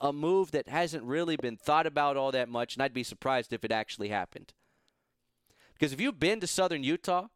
a 0.00 0.14
move 0.14 0.52
that 0.52 0.66
hasn't 0.66 1.04
really 1.04 1.36
been 1.36 1.58
thought 1.58 1.86
about 1.86 2.16
all 2.16 2.32
that 2.32 2.48
much, 2.48 2.74
and 2.74 2.82
I'd 2.82 2.94
be 2.94 3.04
surprised 3.04 3.52
if 3.52 3.66
it 3.66 3.70
actually 3.70 4.08
happened. 4.08 4.54
Because 5.80 5.94
if 5.94 6.00
you've 6.00 6.20
been 6.20 6.40
to 6.40 6.46
Southern 6.46 6.84
Utah, 6.84 7.28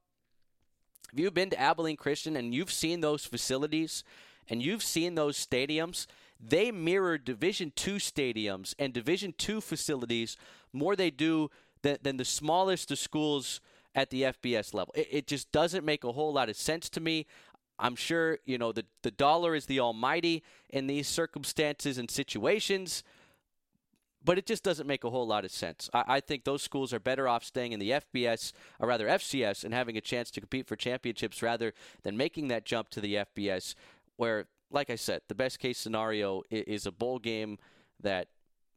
if 1.11 1.19
you've 1.19 1.33
been 1.33 1.49
to 1.49 1.59
Abilene 1.59 1.97
Christian 1.97 2.37
and 2.37 2.55
you've 2.55 2.71
seen 2.71 3.01
those 3.01 3.25
facilities 3.25 4.05
and 4.51 4.63
you've 4.63 4.83
seen 4.83 5.15
those 5.15 5.39
stadiums, 5.39 6.07
they 6.39 6.71
mirror 6.71 7.17
Division 7.17 7.73
two 7.75 7.95
stadiums 7.95 8.75
and 8.79 8.93
Division 8.93 9.33
two 9.39 9.63
facilities 9.63 10.37
more 10.75 10.95
they 10.95 11.11
do 11.11 11.51
than, 11.81 11.97
than 12.03 12.19
the 12.19 12.25
smallest 12.25 12.91
of 12.91 12.99
schools 12.99 13.63
at 13.95 14.11
the 14.11 14.25
FBS 14.25 14.75
level. 14.75 14.93
It, 14.95 15.09
it 15.11 15.27
just 15.27 15.51
doesn't 15.51 15.87
make 15.87 16.05
a 16.05 16.13
whole 16.13 16.33
lot 16.35 16.51
of 16.51 16.57
sense 16.57 16.91
to 16.91 17.01
me. 17.01 17.27
I'm 17.79 17.97
sure 17.97 18.41
you 18.45 18.59
know 18.59 18.73
the 18.73 18.85
the 19.03 19.11
dollar 19.11 19.55
is 19.55 19.67
the 19.67 19.81
almighty 19.81 20.43
in 20.69 20.87
these 20.87 21.09
circumstances 21.09 21.97
and 21.97 22.11
situations 22.11 23.03
but 24.25 24.39
it 24.39 24.47
just 24.47 24.65
doesn't 24.65 24.87
make 24.87 25.05
a 25.05 25.11
whole 25.11 25.27
lot 25.27 25.45
of 25.45 25.51
sense. 25.51 25.91
I, 25.93 26.05
I, 26.07 26.21
think 26.21 26.45
those 26.45 26.63
schools 26.63 26.93
are 26.93 27.01
better 27.01 27.29
off 27.29 27.45
staying 27.45 27.73
in 27.73 27.81
the 27.81 27.91
FBS, 27.91 28.53
or 28.81 28.89
rather 28.89 29.07
FCS, 29.07 29.65
and 29.65 29.75
having 29.75 29.97
a 29.97 30.01
chance 30.01 30.31
to 30.33 30.41
compete 30.41 30.67
for 30.67 30.77
championships 30.77 31.43
rather 31.43 31.75
than 32.03 32.17
making 32.17 32.49
that 32.49 32.65
jump 32.65 32.89
to 32.91 33.01
the 33.01 33.17
FBS, 33.17 33.75
where, 34.17 34.47
like 34.71 34.91
I 34.91 34.97
said, 34.97 35.23
the 35.29 35.35
best 35.35 35.59
case 35.59 35.79
scenario 35.79 36.43
is, 36.51 36.65
is 36.65 36.87
a 36.87 36.93
bowl 36.93 37.19
game 37.19 37.59
that 38.01 38.29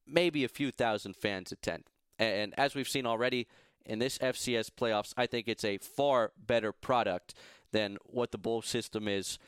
maybe 0.05 0.43
a 0.43 0.49
few 0.49 0.71
thousand 0.71 1.15
fans 1.15 1.51
attend. 1.51 1.83
And, 2.19 2.33
and 2.33 2.53
as 2.57 2.75
we've 2.75 2.89
seen 2.89 3.05
already 3.05 3.47
in 3.85 3.99
this 3.99 4.17
FCS 4.17 4.69
playoffs, 4.69 5.13
I 5.15 5.27
think 5.27 5.47
it's 5.47 5.63
a 5.63 5.77
far 5.77 6.31
better 6.37 6.71
product 6.73 7.33
than 7.71 7.97
what 8.05 8.31
the 8.31 8.37
bowl 8.37 8.61
system 8.61 9.07
is 9.07 9.39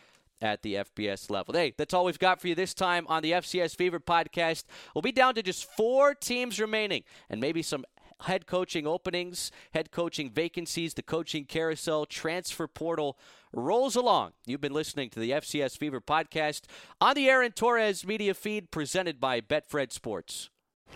at 0.41 0.61
the 0.61 0.75
FBS 0.75 1.29
level. 1.29 1.53
Hey, 1.53 1.73
that's 1.77 1.93
all 1.93 2.05
we've 2.05 2.19
got 2.19 2.41
for 2.41 2.47
you 2.47 2.55
this 2.55 2.73
time 2.73 3.05
on 3.07 3.23
the 3.23 3.31
FCS 3.31 3.75
Fever 3.75 3.99
podcast. 3.99 4.63
We'll 4.93 5.01
be 5.01 5.11
down 5.11 5.35
to 5.35 5.43
just 5.43 5.69
four 5.75 6.13
teams 6.13 6.59
remaining 6.59 7.03
and 7.29 7.41
maybe 7.41 7.61
some 7.61 7.85
head 8.21 8.45
coaching 8.45 8.85
openings, 8.85 9.51
head 9.73 9.91
coaching 9.91 10.29
vacancies, 10.29 10.93
the 10.93 11.03
coaching 11.03 11.45
carousel, 11.45 12.05
transfer 12.05 12.67
portal 12.67 13.17
rolls 13.53 13.95
along. 13.95 14.33
You've 14.45 14.61
been 14.61 14.73
listening 14.73 15.09
to 15.11 15.19
the 15.19 15.31
FCS 15.31 15.77
Fever 15.77 16.01
podcast 16.01 16.61
on 16.99 17.15
the 17.15 17.29
Aaron 17.29 17.51
Torres 17.51 18.05
media 18.05 18.33
feed 18.33 18.71
presented 18.71 19.19
by 19.19 19.41
Betfred 19.41 19.91
Sports. 19.91 20.49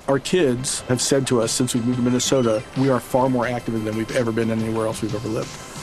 Our 0.08 0.20
kids 0.20 0.82
have 0.82 1.02
said 1.02 1.28
to 1.28 1.42
us 1.42 1.52
since 1.52 1.76
we 1.76 1.82
moved 1.82 1.98
to 1.98 2.04
Minnesota, 2.04 2.64
we 2.78 2.90
are 2.90 3.00
far 3.00 3.30
more 3.30 3.48
active 3.48 3.84
than 3.84 3.96
we've 3.96 4.16
ever 4.16 4.32
been 4.32 4.52
anywhere 4.52 4.88
else 4.88 5.02
we've 5.02 5.16
ever 5.16 5.30
lived. 5.30 5.83